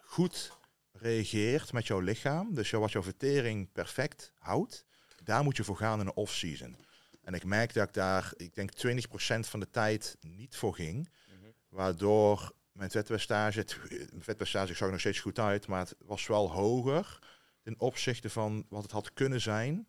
goed 0.00 0.58
reageert 0.98 1.72
met 1.72 1.86
jouw 1.86 2.00
lichaam, 2.00 2.54
dus 2.54 2.70
wat 2.70 2.92
jouw 2.92 3.02
vertering 3.02 3.72
perfect 3.72 4.32
houdt, 4.38 4.84
daar 5.22 5.44
moet 5.44 5.56
je 5.56 5.64
voor 5.64 5.76
gaan 5.76 6.00
in 6.00 6.06
de 6.06 6.14
off-season. 6.14 6.76
En 7.22 7.34
ik 7.34 7.44
merk 7.44 7.74
dat 7.74 7.88
ik 7.88 7.94
daar, 7.94 8.32
ik 8.36 8.54
denk 8.54 8.70
20% 8.86 9.40
van 9.40 9.60
de 9.60 9.70
tijd 9.70 10.16
niet 10.20 10.56
voor 10.56 10.74
ging. 10.74 11.08
Waardoor 11.68 12.52
mijn 12.72 12.90
vetpercentage, 12.90 13.58
het 13.58 13.78
vetpercentage 14.18 14.74
zag 14.74 14.86
er 14.86 14.90
nog 14.90 15.00
steeds 15.00 15.20
goed 15.20 15.38
uit, 15.38 15.66
maar 15.66 15.78
het 15.78 15.94
was 15.98 16.26
wel 16.26 16.50
hoger 16.50 17.18
ten 17.62 17.74
opzichte 17.78 18.30
van 18.30 18.66
wat 18.68 18.82
het 18.82 18.92
had 18.92 19.12
kunnen 19.12 19.40
zijn 19.40 19.88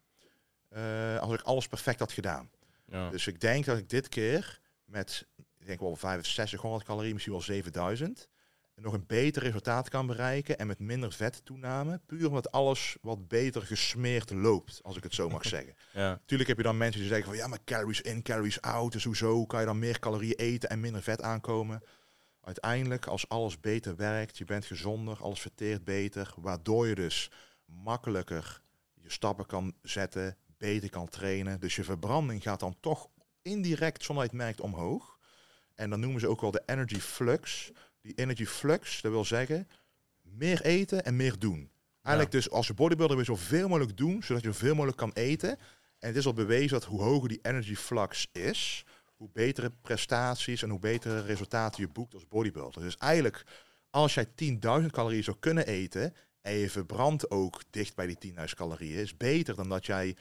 eh, 0.70 1.20
als 1.20 1.34
ik 1.34 1.42
alles 1.42 1.68
perfect 1.68 2.00
had 2.00 2.12
gedaan. 2.12 2.50
Ja. 2.86 3.10
Dus 3.10 3.28
ik 3.28 3.42
denk 3.42 3.66
dat 3.66 3.78
ik 3.78 3.90
dit 3.90 4.10
keer 4.10 4.60
met, 4.86 5.28
ik 5.58 5.66
denk 5.66 5.80
wel 5.80 5.98
6500 5.98 6.84
calorieën, 6.84 7.14
misschien 7.14 7.34
wel 7.34 7.42
7000, 7.42 8.30
nog 8.76 8.94
een 8.94 9.06
beter 9.08 9.44
resultaat 9.44 9.90
kan 9.90 10.08
bereiken 10.08 10.58
en 10.58 10.68
met 10.68 10.80
minder 10.80 11.12
vettoename. 11.12 12.02
Puur 12.06 12.28
omdat 12.28 12.52
alles 12.52 12.98
wat 13.02 13.28
beter 13.28 13.62
gesmeerd 13.62 14.32
loopt, 14.32 14.80
als 14.84 14.98
ik 14.98 15.04
het 15.04 15.14
zo 15.14 15.30
mag 15.30 15.46
zeggen. 15.56 15.76
ja. 15.94 16.10
Natuurlijk 16.10 16.50
heb 16.50 16.58
je 16.58 16.64
dan 16.64 16.78
mensen 16.78 17.00
die 17.00 17.10
zeggen 17.10 17.28
van 17.28 17.38
ja, 17.38 17.48
maar 17.48 17.64
calories 17.66 18.02
in, 18.02 18.22
calories 18.22 18.62
out. 18.62 18.92
Dus 18.92 19.04
hoezo 19.04 19.46
kan 19.46 19.60
je 19.60 19.66
dan 19.66 19.80
meer 19.80 20.00
calorieën 20.00 20.36
eten 20.36 20.70
en 20.70 20.80
minder 20.80 21.02
vet 21.02 21.22
aankomen? 21.22 21.82
Uiteindelijk, 22.42 23.06
als 23.06 23.30
alles 23.30 23.60
beter 23.60 23.96
werkt, 23.96 24.38
je 24.38 24.46
bent 24.46 24.66
gezonder, 24.66 25.18
alles 25.22 25.40
verteert 25.40 25.84
beter, 25.84 26.34
waardoor 26.38 26.88
je 26.88 26.96
dus 26.96 27.32
makkelijker 27.66 28.62
je 28.94 29.10
stappen 29.12 29.46
kan 29.46 29.74
zetten, 29.82 30.38
beter 30.58 30.90
kan 30.90 31.10
trainen. 31.10 31.60
Dus 31.60 31.76
je 31.76 31.84
verbranding 31.84 32.44
gaat 32.44 32.60
dan 32.60 32.76
toch 32.80 33.10
indirect, 33.42 34.04
zonder 34.04 34.24
dat 34.24 34.34
je 34.34 34.38
het 34.38 34.48
merkt, 34.48 34.62
omhoog. 34.62 35.18
En 35.76 35.90
dan 35.90 36.00
noemen 36.00 36.20
ze 36.20 36.28
ook 36.28 36.42
wel 36.42 36.52
de 36.52 36.64
energy 36.66 37.00
flux. 37.00 37.72
Die 38.06 38.14
energy 38.16 38.46
flux, 38.46 39.02
dat 39.02 39.12
wil 39.12 39.26
zeggen 39.26 39.68
meer 40.22 40.62
eten 40.62 41.06
en 41.06 41.16
meer 41.16 41.40
doen. 41.40 41.72
Eigenlijk 42.02 42.36
dus 42.36 42.50
als 42.50 42.74
bodybuilder 42.74 43.18
wil 43.18 43.26
je 43.26 43.42
zoveel 43.42 43.68
mogelijk 43.68 43.98
doen, 43.98 44.24
zodat 44.24 44.44
je 44.44 44.52
zoveel 44.52 44.76
mogelijk 44.76 44.98
kan 44.98 45.12
eten. 45.14 45.50
En 46.00 46.08
het 46.08 46.16
is 46.16 46.26
al 46.26 46.34
bewezen 46.34 46.70
dat 46.70 46.84
hoe 46.84 47.02
hoger 47.02 47.30
die 47.30 47.40
energy 47.42 47.76
flux 47.76 48.28
is, 48.32 48.86
hoe 49.16 49.30
betere 49.34 49.72
prestaties 49.82 50.64
en 50.64 50.70
hoe 50.70 50.80
betere 50.80 51.22
resultaten 51.22 51.82
je 51.82 51.90
boekt 51.90 52.14
als 52.14 52.28
bodybuilder. 52.28 52.82
Dus 52.82 52.98
eigenlijk, 52.98 53.44
als 53.90 54.14
jij 54.14 54.26
10.000 54.26 54.86
calorieën 54.92 55.24
zou 55.24 55.38
kunnen 55.40 55.66
eten 55.66 56.14
en 56.42 56.54
je 56.54 56.70
verbrandt 56.70 57.32
ook 57.32 57.62
dicht 57.70 57.96
bij 57.96 58.08
die 58.08 58.34
10.000 58.38 58.44
calorieën, 58.56 59.00
is 59.00 59.18
beter 59.18 59.56
dan 59.56 59.70
dat 59.70 59.86
jij 59.86 60.16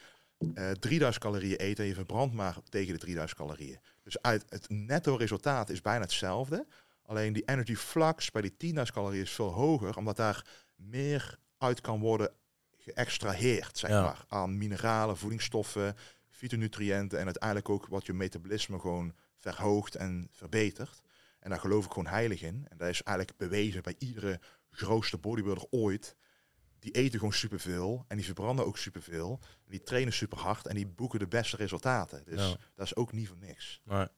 eh 0.53 0.71
3000 0.71 1.23
calorieën 1.23 1.61
eet 1.61 1.79
en 1.79 1.85
je 1.85 1.93
verbrandt 1.93 2.33
maar 2.33 2.57
tegen 2.69 2.93
de 2.93 2.99
3000 2.99 3.39
calorieën. 3.39 3.79
Dus 4.03 4.21
uit 4.21 4.45
het 4.49 4.69
netto 4.69 5.15
resultaat 5.15 5.69
is 5.69 5.81
bijna 5.81 6.01
hetzelfde. 6.01 6.65
Alleen 7.05 7.33
die 7.33 7.43
energy 7.45 7.75
flux 7.75 8.31
bij 8.31 8.41
die 8.41 8.73
10.000 8.75 8.81
calorieën 8.93 9.23
is 9.23 9.31
veel 9.31 9.51
hoger, 9.53 9.97
omdat 9.97 10.15
daar 10.15 10.45
meer 10.75 11.39
uit 11.57 11.81
kan 11.81 11.99
worden 11.99 12.31
geëxtraheerd, 12.77 13.77
zeg 13.77 13.89
Ja. 13.89 14.01
maar, 14.01 14.25
aan 14.27 14.57
mineralen, 14.57 15.17
voedingsstoffen, 15.17 15.95
fytonutriënten 16.29 17.19
en 17.19 17.25
uiteindelijk 17.25 17.69
ook 17.69 17.87
wat 17.87 18.05
je 18.05 18.13
metabolisme 18.13 18.79
gewoon 18.79 19.13
verhoogt 19.37 19.95
en 19.95 20.27
verbetert. 20.31 21.01
En 21.39 21.49
daar 21.49 21.59
geloof 21.59 21.85
ik 21.85 21.91
gewoon 21.91 22.07
heilig 22.13 22.41
in. 22.41 22.65
En 22.69 22.77
dat 22.77 22.89
is 22.89 23.03
eigenlijk 23.03 23.37
bewezen 23.37 23.83
bij 23.83 23.95
iedere 23.97 24.39
grootste 24.71 25.17
bodybuilder 25.17 25.65
ooit. 25.69 26.15
Die 26.79 26.91
eten 26.91 27.19
gewoon 27.19 27.33
superveel 27.33 28.05
en 28.07 28.15
die 28.17 28.25
verbranden 28.25 28.65
ook 28.65 28.77
superveel. 28.77 29.39
En 29.41 29.71
die 29.71 29.83
trainen 29.83 30.13
super 30.13 30.37
hard 30.37 30.67
en 30.67 30.75
die 30.75 30.87
boeken 30.87 31.19
de 31.19 31.27
beste 31.27 31.55
resultaten. 31.55 32.23
Dus 32.25 32.41
Ja. 32.49 32.55
dat 32.75 32.85
is 32.85 32.95
ook 32.95 33.11
niet 33.11 33.27
voor 33.27 33.37
niks. 33.37 33.81
Maar, 33.83 34.09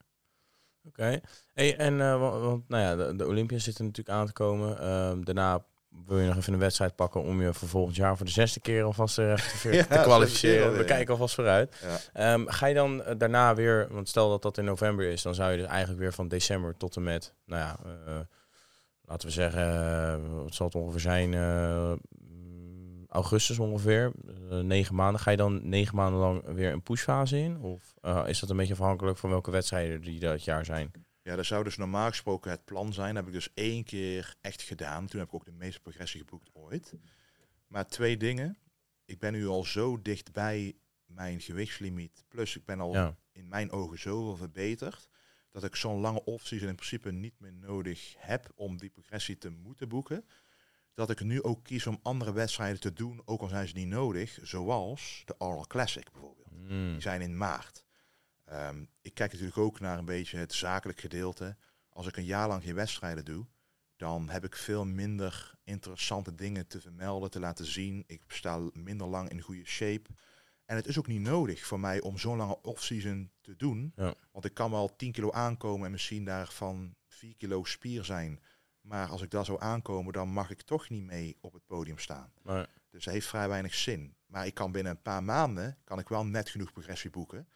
Oké. 0.86 1.20
Hey, 1.54 1.76
en 1.76 2.00
eh, 2.00 2.20
wa- 2.20 2.38
want, 2.38 2.68
nou 2.68 2.82
ja, 2.82 2.96
de, 3.06 3.16
de 3.16 3.26
Olympiërs 3.26 3.64
zitten 3.64 3.84
natuurlijk 3.84 4.16
aan 4.18 4.26
te 4.26 4.32
komen. 4.32 4.80
Ehm, 4.80 5.22
daarna 5.22 5.64
wil 6.06 6.18
je 6.18 6.26
nog 6.26 6.36
even 6.36 6.52
een 6.52 6.58
wedstrijd 6.58 6.94
pakken 6.94 7.22
om 7.22 7.42
je 7.42 7.54
voor 7.54 7.68
volgend 7.68 7.96
jaar 7.96 8.16
voor 8.16 8.26
de 8.26 8.32
zesde 8.32 8.60
keer 8.60 8.82
alvast 8.84 9.18
even 9.18 9.60
te, 9.60 9.68
Ja, 9.76 9.84
te 9.84 10.00
kwalificeren. 10.02 10.76
We 10.76 10.84
kijken 10.84 11.12
alvast 11.12 11.34
vooruit. 11.34 11.76
Ja. 11.82 11.98
Ehm, 12.32 12.46
ga 12.46 12.66
je 12.66 12.74
dan 12.74 13.02
eh, 13.02 13.14
daarna 13.18 13.54
weer, 13.54 13.86
want 13.90 14.08
stel 14.08 14.28
dat 14.30 14.42
dat 14.42 14.58
in 14.58 14.64
november 14.64 15.06
is, 15.10 15.22
dan 15.22 15.34
zou 15.34 15.50
je 15.50 15.56
dus 15.58 15.66
eigenlijk 15.66 16.00
weer 16.00 16.12
van 16.12 16.28
december 16.28 16.76
tot 16.76 16.96
en 16.96 17.02
met, 17.02 17.34
nou 17.46 17.62
ja, 17.62 17.76
eh, 18.06 18.18
laten 19.04 19.28
we 19.28 19.34
zeggen, 19.34 19.62
eh, 19.62 20.42
wat 20.42 20.54
zal 20.54 20.66
het 20.66 20.74
ongeveer 20.74 21.00
zijn, 21.00 21.34
eh, 21.34 21.92
augustus 23.08 23.58
ongeveer, 23.58 24.12
eh, 24.50 24.58
negen 24.58 24.94
maanden. 24.94 25.20
Ga 25.20 25.30
je 25.30 25.36
dan 25.36 25.68
negen 25.68 25.94
maanden 25.96 26.20
lang 26.20 26.44
weer 26.44 26.72
een 26.72 26.82
pushfase 26.82 27.38
in? 27.38 27.58
Of 27.60 27.94
eh, 28.00 28.24
is 28.26 28.38
dat 28.40 28.50
een 28.50 28.56
beetje 28.56 28.72
afhankelijk 28.72 29.18
van 29.18 29.30
welke 29.30 29.50
wedstrijden 29.50 30.00
die 30.00 30.20
dat 30.20 30.44
jaar 30.44 30.64
zijn? 30.64 30.90
Ja, 31.22 31.36
dat 31.36 31.44
zou 31.44 31.64
dus 31.64 31.76
normaal 31.76 32.08
gesproken 32.08 32.50
het 32.50 32.64
plan 32.64 32.92
zijn. 32.92 33.14
Dat 33.14 33.24
heb 33.24 33.26
ik 33.26 33.32
dus 33.40 33.50
één 33.54 33.84
keer 33.84 34.34
echt 34.40 34.62
gedaan. 34.62 35.06
Toen 35.06 35.18
heb 35.18 35.28
ik 35.28 35.34
ook 35.34 35.44
de 35.44 35.52
meeste 35.52 35.80
progressie 35.80 36.20
geboekt 36.20 36.50
ooit. 36.52 36.94
Maar 37.66 37.86
twee 37.86 38.16
dingen. 38.16 38.58
Ik 39.04 39.18
ben 39.18 39.32
nu 39.32 39.46
al 39.46 39.64
zo 39.64 40.02
dichtbij 40.02 40.76
mijn 41.06 41.40
gewichtslimiet. 41.40 42.24
Plus 42.28 42.56
ik 42.56 42.64
ben 42.64 42.80
al 42.80 42.92
Ja, 42.92 43.16
in 43.32 43.48
mijn 43.48 43.70
ogen 43.70 43.98
zoveel 43.98 44.36
verbeterd. 44.36 45.08
dat 45.50 45.64
ik 45.64 45.76
zo'n 45.76 46.00
lange 46.00 46.24
offseason 46.24 46.68
in 46.68 46.74
principe 46.74 47.12
niet 47.12 47.40
meer 47.40 47.52
nodig 47.52 48.14
heb 48.18 48.52
om 48.54 48.76
die 48.78 48.90
progressie 48.90 49.38
te 49.38 49.50
moeten 49.50 49.88
boeken. 49.88 50.24
Dat 50.98 51.10
ik 51.10 51.20
nu 51.20 51.42
ook 51.42 51.64
kies 51.64 51.86
om 51.86 51.98
andere 52.02 52.32
wedstrijden 52.32 52.80
te 52.80 52.92
doen, 52.92 53.22
ook 53.24 53.40
al 53.40 53.48
zijn 53.48 53.68
ze 53.68 53.74
niet 53.74 53.88
nodig, 53.88 54.38
zoals 54.42 55.22
de 55.24 55.34
Oral 55.38 55.66
Classic 55.66 56.12
bijvoorbeeld. 56.12 56.50
Mm. 56.50 56.92
Die 56.92 57.00
zijn 57.00 57.20
in 57.20 57.36
maart. 57.36 57.84
Ehm, 58.44 58.84
ik 59.00 59.14
kijk 59.14 59.32
natuurlijk 59.32 59.58
ook 59.58 59.80
naar 59.80 59.98
een 59.98 60.04
beetje 60.04 60.38
het 60.38 60.52
zakelijk 60.52 61.00
gedeelte. 61.00 61.56
Als 61.88 62.06
ik 62.06 62.16
een 62.16 62.24
jaar 62.24 62.48
lang 62.48 62.62
geen 62.62 62.74
wedstrijden 62.74 63.24
doe, 63.24 63.46
dan 63.96 64.28
heb 64.28 64.44
ik 64.44 64.56
veel 64.56 64.84
minder 64.84 65.54
interessante 65.64 66.34
dingen 66.34 66.66
te 66.66 66.80
vermelden, 66.80 67.30
te 67.30 67.40
laten 67.40 67.66
zien. 67.66 68.04
Ik 68.06 68.22
sta 68.26 68.70
minder 68.72 69.06
lang 69.06 69.28
in 69.28 69.40
goede 69.40 69.66
shape. 69.66 70.10
En 70.64 70.76
het 70.76 70.86
is 70.86 70.98
ook 70.98 71.06
niet 71.06 71.20
nodig 71.20 71.66
voor 71.66 71.80
mij 71.80 72.00
om 72.00 72.18
zo'n 72.18 72.36
lange 72.36 72.62
off-season 72.62 73.30
te 73.40 73.56
doen. 73.56 73.92
Ja. 73.96 74.14
Want 74.32 74.44
ik 74.44 74.54
kan 74.54 74.70
wel 74.70 74.96
10 74.96 75.12
kilo 75.12 75.30
aankomen 75.30 75.86
en 75.86 75.92
misschien 75.92 76.24
daarvan 76.24 76.94
4 77.06 77.36
kilo 77.36 77.64
spier 77.64 78.04
zijn. 78.04 78.40
Maar 78.88 79.08
als 79.08 79.22
ik 79.22 79.30
daar 79.30 79.44
zou 79.44 79.60
aankomen, 79.60 80.12
dan 80.12 80.28
mag 80.28 80.50
ik 80.50 80.62
toch 80.62 80.88
niet 80.88 81.02
mee 81.04 81.36
op 81.40 81.52
het 81.52 81.66
podium 81.66 81.98
staan. 81.98 82.32
Dus 82.90 83.04
dat 83.04 83.12
heeft 83.14 83.26
vrij 83.26 83.48
weinig 83.48 83.74
zin. 83.74 84.14
Maar 84.26 84.46
ik 84.46 84.54
kan 84.54 84.72
binnen 84.72 84.92
een 84.92 85.02
paar 85.02 85.24
maanden, 85.24 85.78
kan 85.84 85.98
ik 85.98 86.08
wel 86.08 86.24
net 86.26 86.48
genoeg 86.48 86.72
progressie 86.72 87.10
boeken. 87.10 87.48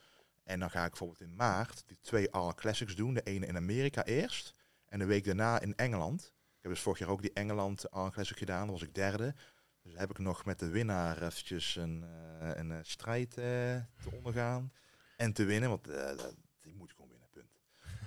En 0.45 0.59
dan 0.61 0.71
ga 0.71 0.83
ik 0.85 0.89
bijvoorbeeld 0.91 1.21
in 1.21 1.37
maart 1.37 1.83
die 1.87 1.99
twee 2.01 2.31
All 2.31 2.55
Classics 2.55 2.95
doen. 2.97 3.15
De 3.15 3.23
ene 3.23 3.47
in 3.47 3.57
Amerika 3.57 4.05
eerst. 4.05 4.55
En 4.87 4.99
de 4.99 5.05
week 5.05 5.25
daarna 5.25 5.61
in 5.61 5.77
Engeland. 5.77 6.23
Ik 6.57 6.63
heb 6.63 6.73
dus 6.73 6.81
vorig 6.81 6.99
jaar 6.99 7.09
ook 7.09 7.23
die 7.23 7.33
Engeland 7.33 7.91
All 7.91 8.11
Classic 8.11 8.37
gedaan. 8.39 8.61
Dan 8.67 8.71
was 8.75 8.83
ik 8.83 8.95
derde. 8.95 9.35
Dus 9.83 9.93
heb 9.97 10.11
ik 10.11 10.19
nog 10.19 10.45
met 10.45 10.59
de 10.59 10.69
winnaar 10.69 11.23
eventjes 11.23 11.77
een, 11.77 12.05
eh, 12.41 12.51
een 12.55 12.73
eh, 12.73 12.79
strijd 12.83 13.29
eh, 13.29 13.45
te 14.03 14.11
ondergaan. 14.13 14.73
En 15.17 15.33
te 15.33 15.45
winnen, 15.45 15.69
want 15.69 15.85
dat- 15.85 16.35
die 16.61 16.75
moet 16.75 16.91
ik 16.91 16.95
gewoon 16.97 17.11
winnen, 17.11 17.29
punt. 17.31 17.51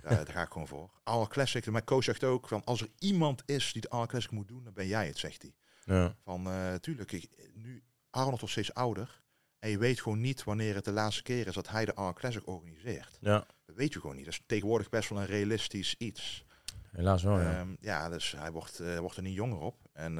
Daar, 0.10 0.26
daar 0.26 0.34
ga 0.34 0.42
ik 0.42 0.52
gewoon 0.52 0.68
voor. 0.68 0.90
All 1.04 1.28
Classic, 1.28 1.72
mijn 1.72 1.84
coach 1.84 2.04
zegt 2.04 2.24
ook, 2.24 2.48
van 2.48 2.64
als 2.64 2.82
er 2.82 2.90
iemand 3.00 3.44
is 3.46 3.74
die 3.74 3.82
de 3.82 3.90
All 3.90 4.06
Classic 4.06 4.32
moet 4.32 4.48
doen, 4.48 4.64
dan 4.64 4.74
ben 4.74 4.88
jij 4.88 5.08
het, 5.08 5.18
zegt 5.18 5.42
hij. 5.42 5.54
ja. 5.84 6.16
Van, 6.24 6.48
eh 6.48 6.74
tuurlijk, 6.74 7.12
ik, 7.12 7.30
nu 7.54 7.84
Arnold 8.10 8.40
wordt 8.40 8.52
steeds 8.54 8.74
ouder. 8.74 9.24
En 9.60 9.70
je 9.70 9.78
weet 9.78 10.02
gewoon 10.02 10.22
niet 10.22 10.44
wanneer 10.44 10.76
het 10.76 10.86
de 10.86 10.92
laatste 10.92 11.24
keer 11.24 11.48
is 11.48 11.54
dat 11.54 11.70
hij 11.70 11.86
de 11.86 11.94
All 11.96 12.14
Classic 12.14 12.48
organiseert. 12.48 13.18
ja, 13.22 13.46
Dat 13.66 13.76
weet 13.76 13.94
je 13.94 14.00
gewoon 14.00 14.16
niet. 14.16 14.26
Dat 14.26 14.34
is 14.34 14.42
tegenwoordig 14.46 14.90
best 14.90 15.10
wel 15.10 15.20
een 15.20 15.26
realistisch 15.26 15.96
iets. 15.98 16.46
helaas 16.92 17.24
wel, 17.24 17.40
ja. 17.40 17.60
Ehm, 17.60 17.76
ja, 17.80 18.10
dus 18.10 18.32
hij 18.32 18.52
wordt, 18.52 18.80
eh, 18.80 18.98
wordt 19.00 19.18
er 19.18 19.24
niet 19.24 19.36
jonger 19.36 19.60
op. 19.60 19.78
En 19.94 20.16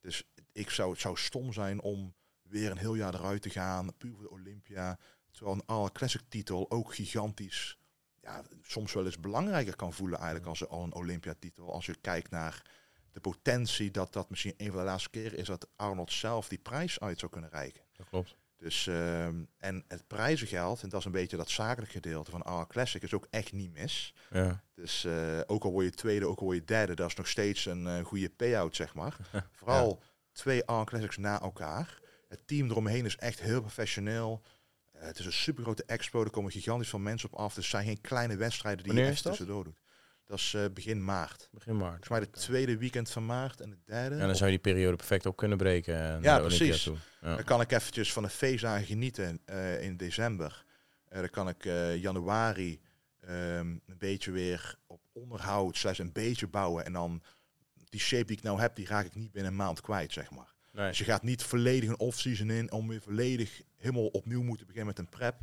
dus 0.00 0.24
ik 0.52 0.70
zou, 0.70 0.90
het 0.90 1.00
zou 1.00 1.16
stom 1.16 1.52
zijn 1.52 1.80
om 1.80 2.14
weer 2.42 2.70
een 2.70 2.78
heel 2.78 2.94
jaar 2.94 3.14
eruit 3.14 3.42
te 3.42 3.50
gaan, 3.50 3.96
puur 3.96 4.12
voor 4.14 4.22
de 4.22 4.30
Olympia. 4.30 4.98
Terwijl 5.30 5.56
een 5.56 5.66
All 5.66 5.90
Classic 5.92 6.20
titel 6.28 6.70
ook 6.70 6.94
gigantisch, 6.94 7.78
ja, 8.20 8.42
soms 8.62 8.92
wel 8.92 9.04
eens 9.04 9.20
belangrijker 9.20 9.76
kan 9.76 9.92
voelen 9.92 10.18
eigenlijk 10.18 10.48
als 10.48 10.68
al 10.68 10.82
een 10.82 10.94
Olympia 10.94 11.34
titel. 11.38 11.72
Als 11.72 11.86
je 11.86 11.96
kijkt 12.00 12.30
naar 12.30 12.62
de 13.12 13.20
potentie 13.20 13.90
dat 13.90 14.12
dat 14.12 14.30
misschien 14.30 14.54
een 14.56 14.70
van 14.70 14.78
de 14.78 14.84
laatste 14.84 15.10
keren 15.10 15.38
is 15.38 15.46
dat 15.46 15.68
Arnold 15.76 16.12
zelf 16.12 16.48
die 16.48 16.58
prijs 16.58 17.00
uit 17.00 17.18
zou 17.18 17.32
kunnen 17.32 17.50
reiken. 17.50 17.82
Dat 17.92 18.08
klopt. 18.08 18.36
Dus, 18.56 18.86
ehm, 18.86 19.44
en 19.58 19.84
het 19.88 20.06
prijzengeld, 20.06 20.82
en 20.82 20.88
dat 20.88 21.00
is 21.00 21.06
een 21.06 21.12
beetje 21.12 21.36
dat 21.36 21.50
zakelijk 21.50 21.92
gedeelte 21.92 22.30
van 22.30 22.42
All 22.42 22.66
Classic, 22.66 23.02
is 23.02 23.14
ook 23.14 23.26
echt 23.30 23.52
niet 23.52 23.72
mis. 23.72 24.14
Ja, 24.30 24.62
Dus 24.74 25.04
eh, 25.04 25.40
ook 25.46 25.64
al 25.64 25.70
word 25.70 25.84
je 25.84 25.90
tweede, 25.90 26.26
ook 26.26 26.38
al 26.38 26.44
word 26.44 26.56
je 26.56 26.64
derde, 26.64 26.94
dat 26.94 27.08
is 27.08 27.14
nog 27.14 27.28
steeds 27.28 27.66
een 27.66 27.86
eh, 27.86 28.04
goede 28.04 28.30
payout, 28.30 28.76
zeg 28.76 28.94
maar. 28.94 29.16
Vooral 29.52 30.02
twee 30.32 30.64
All 30.64 30.84
Classics 30.84 31.16
na 31.16 31.40
elkaar. 31.40 32.00
Het 32.28 32.46
team 32.46 32.70
eromheen 32.70 33.04
is 33.04 33.16
echt 33.16 33.40
heel 33.40 33.60
professioneel. 33.60 34.42
Eh, 35.00 35.06
het 35.06 35.18
is 35.18 35.26
een 35.26 35.32
super 35.32 35.62
grote 35.62 35.84
expo, 35.86 36.22
er 36.24 36.30
komen 36.30 36.50
gigantisch 36.52 36.88
veel 36.88 36.98
mensen 36.98 37.32
op 37.32 37.38
af. 37.38 37.54
Dus 37.54 37.62
het 37.64 37.72
zijn 37.72 37.84
geen 37.86 38.00
kleine 38.00 38.36
wedstrijden 38.36 38.78
die 38.84 38.86
Wanneer 38.92 39.04
je 39.10 39.10
echt 39.14 39.22
dat? 39.22 39.32
tussendoor 39.36 39.64
doet. 39.64 39.80
Dat 40.26 40.38
is 40.38 40.54
eh, 40.54 40.64
begin 40.74 41.04
maart. 41.04 41.48
begin 41.52 41.76
maart. 41.76 41.90
Volgens 42.06 42.08
mij 42.08 42.20
de 42.20 42.30
tweede 42.30 42.76
weekend 42.78 43.10
van 43.10 43.26
maart 43.26 43.60
en 43.60 43.70
de 43.70 43.78
derde. 43.84 44.16
Ja, 44.16 44.26
dan 44.26 44.36
zou 44.36 44.50
je 44.50 44.60
die 44.60 44.72
periode 44.72 44.96
perfect 44.96 45.26
op 45.26 45.36
kunnen 45.36 45.58
breken. 45.58 45.94
eh, 45.94 46.00
naar 46.00 46.22
Ja, 46.22 46.36
de 46.38 46.42
precies. 46.46 46.82
toe. 46.82 46.96
Ja. 47.20 47.34
Dan 47.34 47.44
kan 47.44 47.60
ik 47.60 47.72
eventjes 47.72 48.12
van 48.12 48.22
de 48.22 48.28
feestdagen 48.28 48.86
genieten 48.86 49.40
in 49.80 49.96
december. 49.96 50.64
Dan 51.08 51.30
kan 51.30 51.48
ik 51.48 51.64
januari 52.00 52.80
ehm, 53.20 53.34
een 53.86 53.98
beetje 53.98 54.30
weer 54.30 54.74
op 54.86 55.00
onderhoud, 55.12 55.76
slash 55.76 55.98
een 55.98 56.12
beetje 56.12 56.46
bouwen. 56.46 56.84
En 56.84 56.92
dan 56.92 57.22
die 57.88 58.00
shape 58.00 58.24
die 58.24 58.36
ik 58.36 58.42
nou 58.42 58.60
heb, 58.60 58.74
die 58.76 58.86
raak 58.86 59.04
ik 59.06 59.14
niet 59.14 59.32
binnen 59.32 59.50
een 59.50 59.56
maand 59.58 59.80
kwijt, 59.80 60.12
zeg 60.12 60.30
maar. 60.30 60.54
Nee. 60.72 60.88
Dus 60.88 60.98
je 60.98 61.04
gaat 61.04 61.22
niet 61.22 61.42
volledig 61.42 61.88
een 61.88 61.98
off-season 61.98 62.50
in 62.50 62.72
om 62.72 62.88
weer 62.88 63.00
volledig 63.00 63.62
helemaal 63.76 64.06
opnieuw 64.06 64.42
moeten 64.42 64.66
beginnen 64.66 64.94
met 64.96 64.98
een 64.98 65.18
prep. 65.18 65.40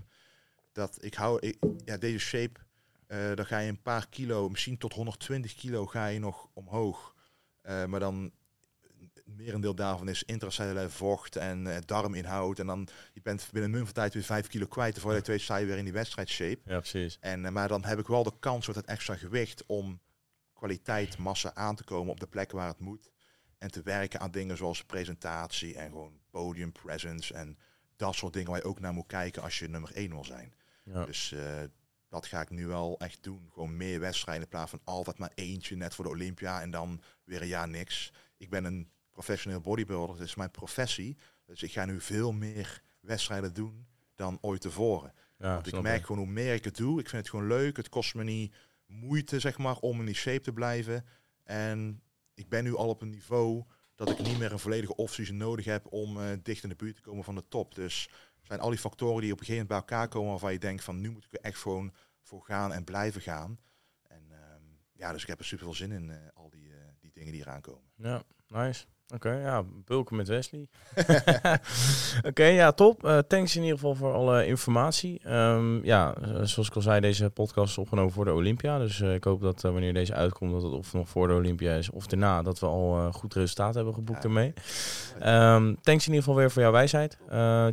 Dat 0.72 0.98
ik 1.04 1.14
hou, 1.14 1.40
ik, 1.40 1.58
ja, 1.86 1.98
deze 1.98 2.20
shape, 2.20 2.60
eh 3.08 3.34
dan 3.36 3.46
ga 3.46 3.60
je 3.60 3.70
een 3.70 3.82
paar 3.82 4.08
kilo, 4.10 4.50
misschien 4.50 4.78
tot 4.78 4.94
120 4.94 5.56
kilo 5.56 5.86
ga 5.86 6.08
je 6.08 6.20
nog 6.20 6.50
omhoog. 6.54 7.16
Eh, 7.62 7.86
maar 7.86 8.00
dan 8.00 8.32
het 9.14 9.24
merendeel 9.26 9.76
daarvan 9.76 10.10
is 10.10 10.24
intracellulair 10.24 10.92
vocht 10.92 11.36
en 11.36 11.68
eh, 11.68 11.78
darminhoud. 11.86 12.60
En 12.60 12.68
dan 12.68 12.88
je 13.14 13.22
bent 13.22 13.50
binnen 13.52 13.74
een 13.74 13.86
van 13.86 13.94
tijd 13.94 14.14
weer 14.14 14.24
5 14.24 14.48
kilo 14.48 14.66
kwijt. 14.66 14.94
Terwijl 14.94 15.16
je 15.16 15.24
twee 15.24 15.38
sta 15.38 15.56
je 15.56 15.66
weer 15.66 15.78
in 15.78 15.84
die 15.84 15.94
wedstrijdshape. 15.94 16.60
Ja, 16.66 16.80
precies. 16.80 17.18
En, 17.20 17.54
maar 17.54 17.68
dan 17.68 17.86
heb 17.86 18.00
ik 18.00 18.08
wel 18.08 18.24
de 18.24 18.34
kans 18.40 18.68
met 18.68 18.76
het 18.76 18.86
extra 18.86 19.16
gewicht 19.16 19.64
om 19.66 20.00
kwaliteit, 20.54 21.18
massa 21.18 21.56
aan 21.56 21.76
te 21.76 21.84
komen 21.84 22.12
op 22.12 22.20
de 22.20 22.28
plekken 22.28 22.58
waar 22.58 22.68
het 22.68 22.80
moet. 22.80 23.12
En 23.58 23.72
te 23.72 23.82
werken 23.82 24.20
aan 24.20 24.32
dingen 24.32 24.58
zoals 24.58 24.84
presentatie 24.84 25.76
en 25.76 25.90
gewoon 25.92 26.20
podium 26.30 26.72
presence 26.72 27.34
en 27.34 27.58
dat 27.96 28.16
soort 28.16 28.34
dingen 28.34 28.50
waar 28.50 28.60
je 28.60 28.66
ook 28.66 28.80
naar 28.80 28.94
moet 28.94 29.08
kijken 29.08 29.42
als 29.42 29.60
je 29.60 29.70
nummer 29.70 29.92
1 29.94 30.10
wil 30.10 30.26
zijn. 30.26 30.54
Ja. 30.84 31.06
Dus 31.06 31.32
eh, 31.32 31.64
dat 32.10 32.26
ga 32.26 32.42
ik 32.42 32.50
nu 32.50 32.68
wel 32.68 33.00
echt 33.00 33.24
doen. 33.24 33.50
Gewoon 33.54 33.78
meer 33.78 34.00
wedstrijden 34.00 34.44
in 34.44 34.50
plaats 34.50 34.70
van 34.70 34.82
altijd 34.84 35.18
maar 35.18 35.32
eentje 35.36 35.76
net 35.76 35.96
voor 35.96 36.06
de 36.06 36.12
Olympia 36.12 36.62
en 36.62 36.72
dan 36.72 37.02
weer 37.24 37.42
een 37.42 37.48
jaar 37.48 37.68
niks. 37.68 38.14
Ik 38.38 38.50
ben 38.50 38.66
een 38.66 38.90
professioneel 39.12 39.62
bodybuilder, 39.62 40.18
dat 40.18 40.28
is 40.28 40.36
mijn 40.36 40.52
professie. 40.52 41.18
Dus 41.46 41.64
ik 41.64 41.72
ga 41.72 41.86
nu 41.86 42.02
veel 42.02 42.32
meer 42.32 42.82
wedstrijden 43.00 43.54
doen 43.54 43.88
dan 44.16 44.38
ooit 44.42 44.62
tevoren. 44.62 45.14
ja, 45.38 45.54
Want 45.54 45.68
ik 45.68 45.82
merk 45.82 46.06
gewoon 46.06 46.22
hoe 46.24 46.32
meer 46.32 46.54
ik 46.54 46.64
het 46.64 46.78
doe. 46.78 47.00
Ik 47.00 47.10
vind 47.10 47.22
het 47.22 47.30
gewoon 47.30 47.48
leuk. 47.48 47.78
Het 47.78 47.90
kost 47.90 48.16
me 48.16 48.24
niet 48.24 48.56
moeite, 48.86 49.40
zeg 49.40 49.58
maar, 49.58 49.78
om 49.78 50.00
in 50.00 50.06
die 50.06 50.16
shape 50.16 50.40
te 50.40 50.54
blijven. 50.54 51.06
En 51.44 52.02
ik 52.38 52.50
ben 52.50 52.64
nu 52.64 52.76
al 52.76 52.90
op 52.90 53.02
een 53.02 53.10
niveau 53.10 53.64
dat 53.96 54.10
ik 54.10 54.20
niet 54.20 54.38
meer 54.38 54.52
een 54.52 54.60
volledige 54.60 54.96
off-season 54.96 55.38
nodig 55.38 55.66
heb 55.66 55.92
om 55.92 56.22
eh, 56.22 56.38
dicht 56.44 56.64
in 56.64 56.70
de 56.70 56.76
buurt 56.76 56.96
te 56.96 57.02
komen 57.02 57.24
van 57.24 57.36
de 57.36 57.48
top. 57.48 57.76
Dus 57.76 58.10
zijn 58.42 58.60
al 58.60 58.70
die 58.70 58.80
factoren 58.80 59.22
die 59.22 59.32
op 59.32 59.40
een 59.40 59.46
gegeven 59.46 59.68
moment 59.68 59.88
bij 59.88 59.96
elkaar 59.98 60.08
komen 60.08 60.30
waarvan 60.30 60.52
je 60.52 60.60
denkt 60.60 60.84
van 60.84 61.02
nu 61.02 61.10
moet 61.10 61.26
ik 61.26 61.34
er 61.34 61.40
echt 61.40 61.60
gewoon 61.60 61.94
voor 62.22 62.44
gaan 62.44 62.74
en 62.74 62.84
blijven 62.84 63.22
gaan. 63.22 63.60
En 64.04 64.32
ehm, 64.32 64.64
ja, 64.94 65.12
dus 65.12 65.22
ik 65.22 65.28
heb 65.28 65.40
er 65.40 65.46
super 65.46 65.66
veel 65.66 65.74
zin 65.74 65.92
in, 65.92 66.10
eh, 66.10 66.18
al 66.34 66.50
die, 66.50 66.74
eh, 66.74 66.80
die 67.00 67.12
dingen 67.12 67.32
die 67.32 67.42
eraan 67.42 67.62
komen. 67.62 67.92
Ja, 67.96 68.24
nice. 68.48 68.86
Oké, 69.14 69.32
ja, 69.32 69.64
bulken 69.86 70.16
met 70.16 70.28
Wesley. 70.28 70.68
Oké, 72.30 72.44
ja, 72.46 72.72
top. 72.72 73.06
Eh, 73.06 73.18
thanks 73.18 73.56
in 73.56 73.62
ieder 73.62 73.78
geval 73.78 73.96
voor 73.96 74.14
alle 74.14 74.46
informatie. 74.46 75.20
Ehm, 75.24 75.86
ja, 75.86 76.14
eh, 76.16 76.30
zoals 76.44 76.68
ik 76.68 76.76
al 76.76 76.82
zei, 76.82 77.00
deze 77.00 77.30
podcast 77.30 77.70
is 77.70 77.78
opgenomen 77.78 78.12
voor 78.14 78.26
de 78.26 78.34
Olympia. 78.34 78.78
Dus 78.80 79.02
eh, 79.02 79.14
ik 79.14 79.24
hoop 79.24 79.42
dat 79.42 79.62
wanneer 79.62 79.94
deze 79.94 80.14
uitkomt, 80.14 80.52
dat 80.52 80.62
het 80.64 80.72
of 80.72 80.94
nog 80.94 81.10
voor 81.10 81.28
de 81.28 81.34
Olympia 81.34 81.74
is 81.74 81.90
of 81.90 82.08
daarna, 82.08 82.42
dat 82.42 82.60
we 82.60 82.66
al 82.66 83.12
goed 83.14 83.34
resultaat 83.34 83.76
hebben 83.76 83.94
geboekt 83.94 84.24
Ja. 84.24 84.28
ermee. 84.30 84.54
Ehm, 85.20 85.74
thanks 85.82 86.08
in 86.08 86.14
ieder 86.14 86.24
geval 86.24 86.36
weer 86.36 86.52
voor 86.52 86.62
jouw 86.62 86.72
wijsheid. 86.72 87.18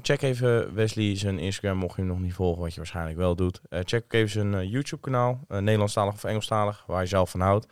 Check 0.03 0.23
even 0.23 0.75
Wesley 0.75 1.17
zijn 1.17 1.39
Instagram, 1.39 1.79
mocht 1.79 1.97
je 1.97 2.03
hem 2.03 2.11
nog 2.11 2.21
niet 2.21 2.35
volgen, 2.35 2.63
wat 2.63 2.71
je 2.71 2.77
waarschijnlijk 2.77 3.17
wel 3.17 3.37
doet. 3.37 3.61
Check 3.71 4.05
ook 4.05 4.13
even 4.13 4.31
zijn 4.31 4.69
YouTube 4.69 5.03
kanaal, 5.03 5.41
eh, 5.49 5.59
Nederlandstalig 5.59 6.15
of 6.15 6.25
Engelstalig, 6.25 6.85
waar 6.87 7.01
je 7.03 7.09
zelf 7.09 7.31
van 7.31 7.41
houdt. 7.41 7.67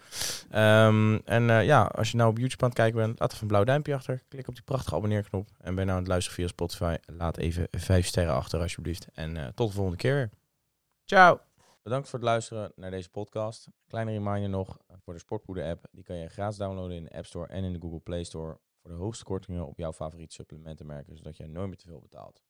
Ehm, 0.50 1.18
en 1.24 1.64
ja, 1.64 1.82
als 1.82 2.10
je 2.10 2.16
nou 2.16 2.30
op 2.30 2.38
YouTube 2.38 2.62
aan 2.62 2.68
het 2.68 2.78
kijken 2.78 2.98
bent, 3.00 3.18
laat 3.20 3.30
even 3.32 3.42
een 3.42 3.48
blauw 3.52 3.64
duimpje 3.64 3.94
achter. 3.94 4.22
Klik 4.28 4.48
op 4.48 4.54
die 4.54 4.64
prachtige 4.64 4.94
abonneerknop. 4.94 5.48
En 5.58 5.74
ben 5.74 5.86
nou 5.86 5.90
aan 5.90 6.02
het 6.02 6.12
luisteren 6.12 6.38
via 6.38 6.46
Spotify, 6.46 6.96
laat 7.06 7.36
even 7.36 7.68
vijf 7.70 8.06
sterren 8.06 8.34
achter 8.34 8.60
alsjeblieft. 8.60 9.06
En 9.14 9.36
eh, 9.36 9.46
tot 9.46 9.68
de 9.68 9.74
volgende 9.74 9.98
keer. 9.98 10.30
Ciao! 11.04 11.40
Bedankt 11.82 12.08
voor 12.08 12.18
het 12.18 12.28
luisteren 12.28 12.72
naar 12.76 12.90
deze 12.90 13.10
podcast. 13.10 13.68
Kleine 13.86 14.10
reminder 14.10 14.48
nog 14.48 14.78
voor 15.04 15.12
de 15.12 15.20
Sportpoeder 15.20 15.64
app. 15.64 15.86
Die 15.90 16.04
kan 16.04 16.16
je 16.16 16.28
gratis 16.28 16.58
downloaden 16.58 16.96
in 16.96 17.04
de 17.04 17.12
App 17.12 17.26
Store 17.26 17.46
en 17.46 17.64
in 17.64 17.72
de 17.72 17.80
Google 17.80 18.00
Play 18.00 18.24
Store. 18.24 18.58
Voor 18.80 18.90
de 18.90 18.96
hoogste 18.96 19.24
kortingen 19.24 19.66
op 19.66 19.78
jouw 19.78 19.92
favoriete 19.92 20.34
supplementenmerken, 20.34 21.16
zodat 21.16 21.36
je 21.36 21.46
nooit 21.46 21.68
meer 21.68 21.76
te 21.76 21.86
veel 21.86 22.00
betaalt. 22.00 22.42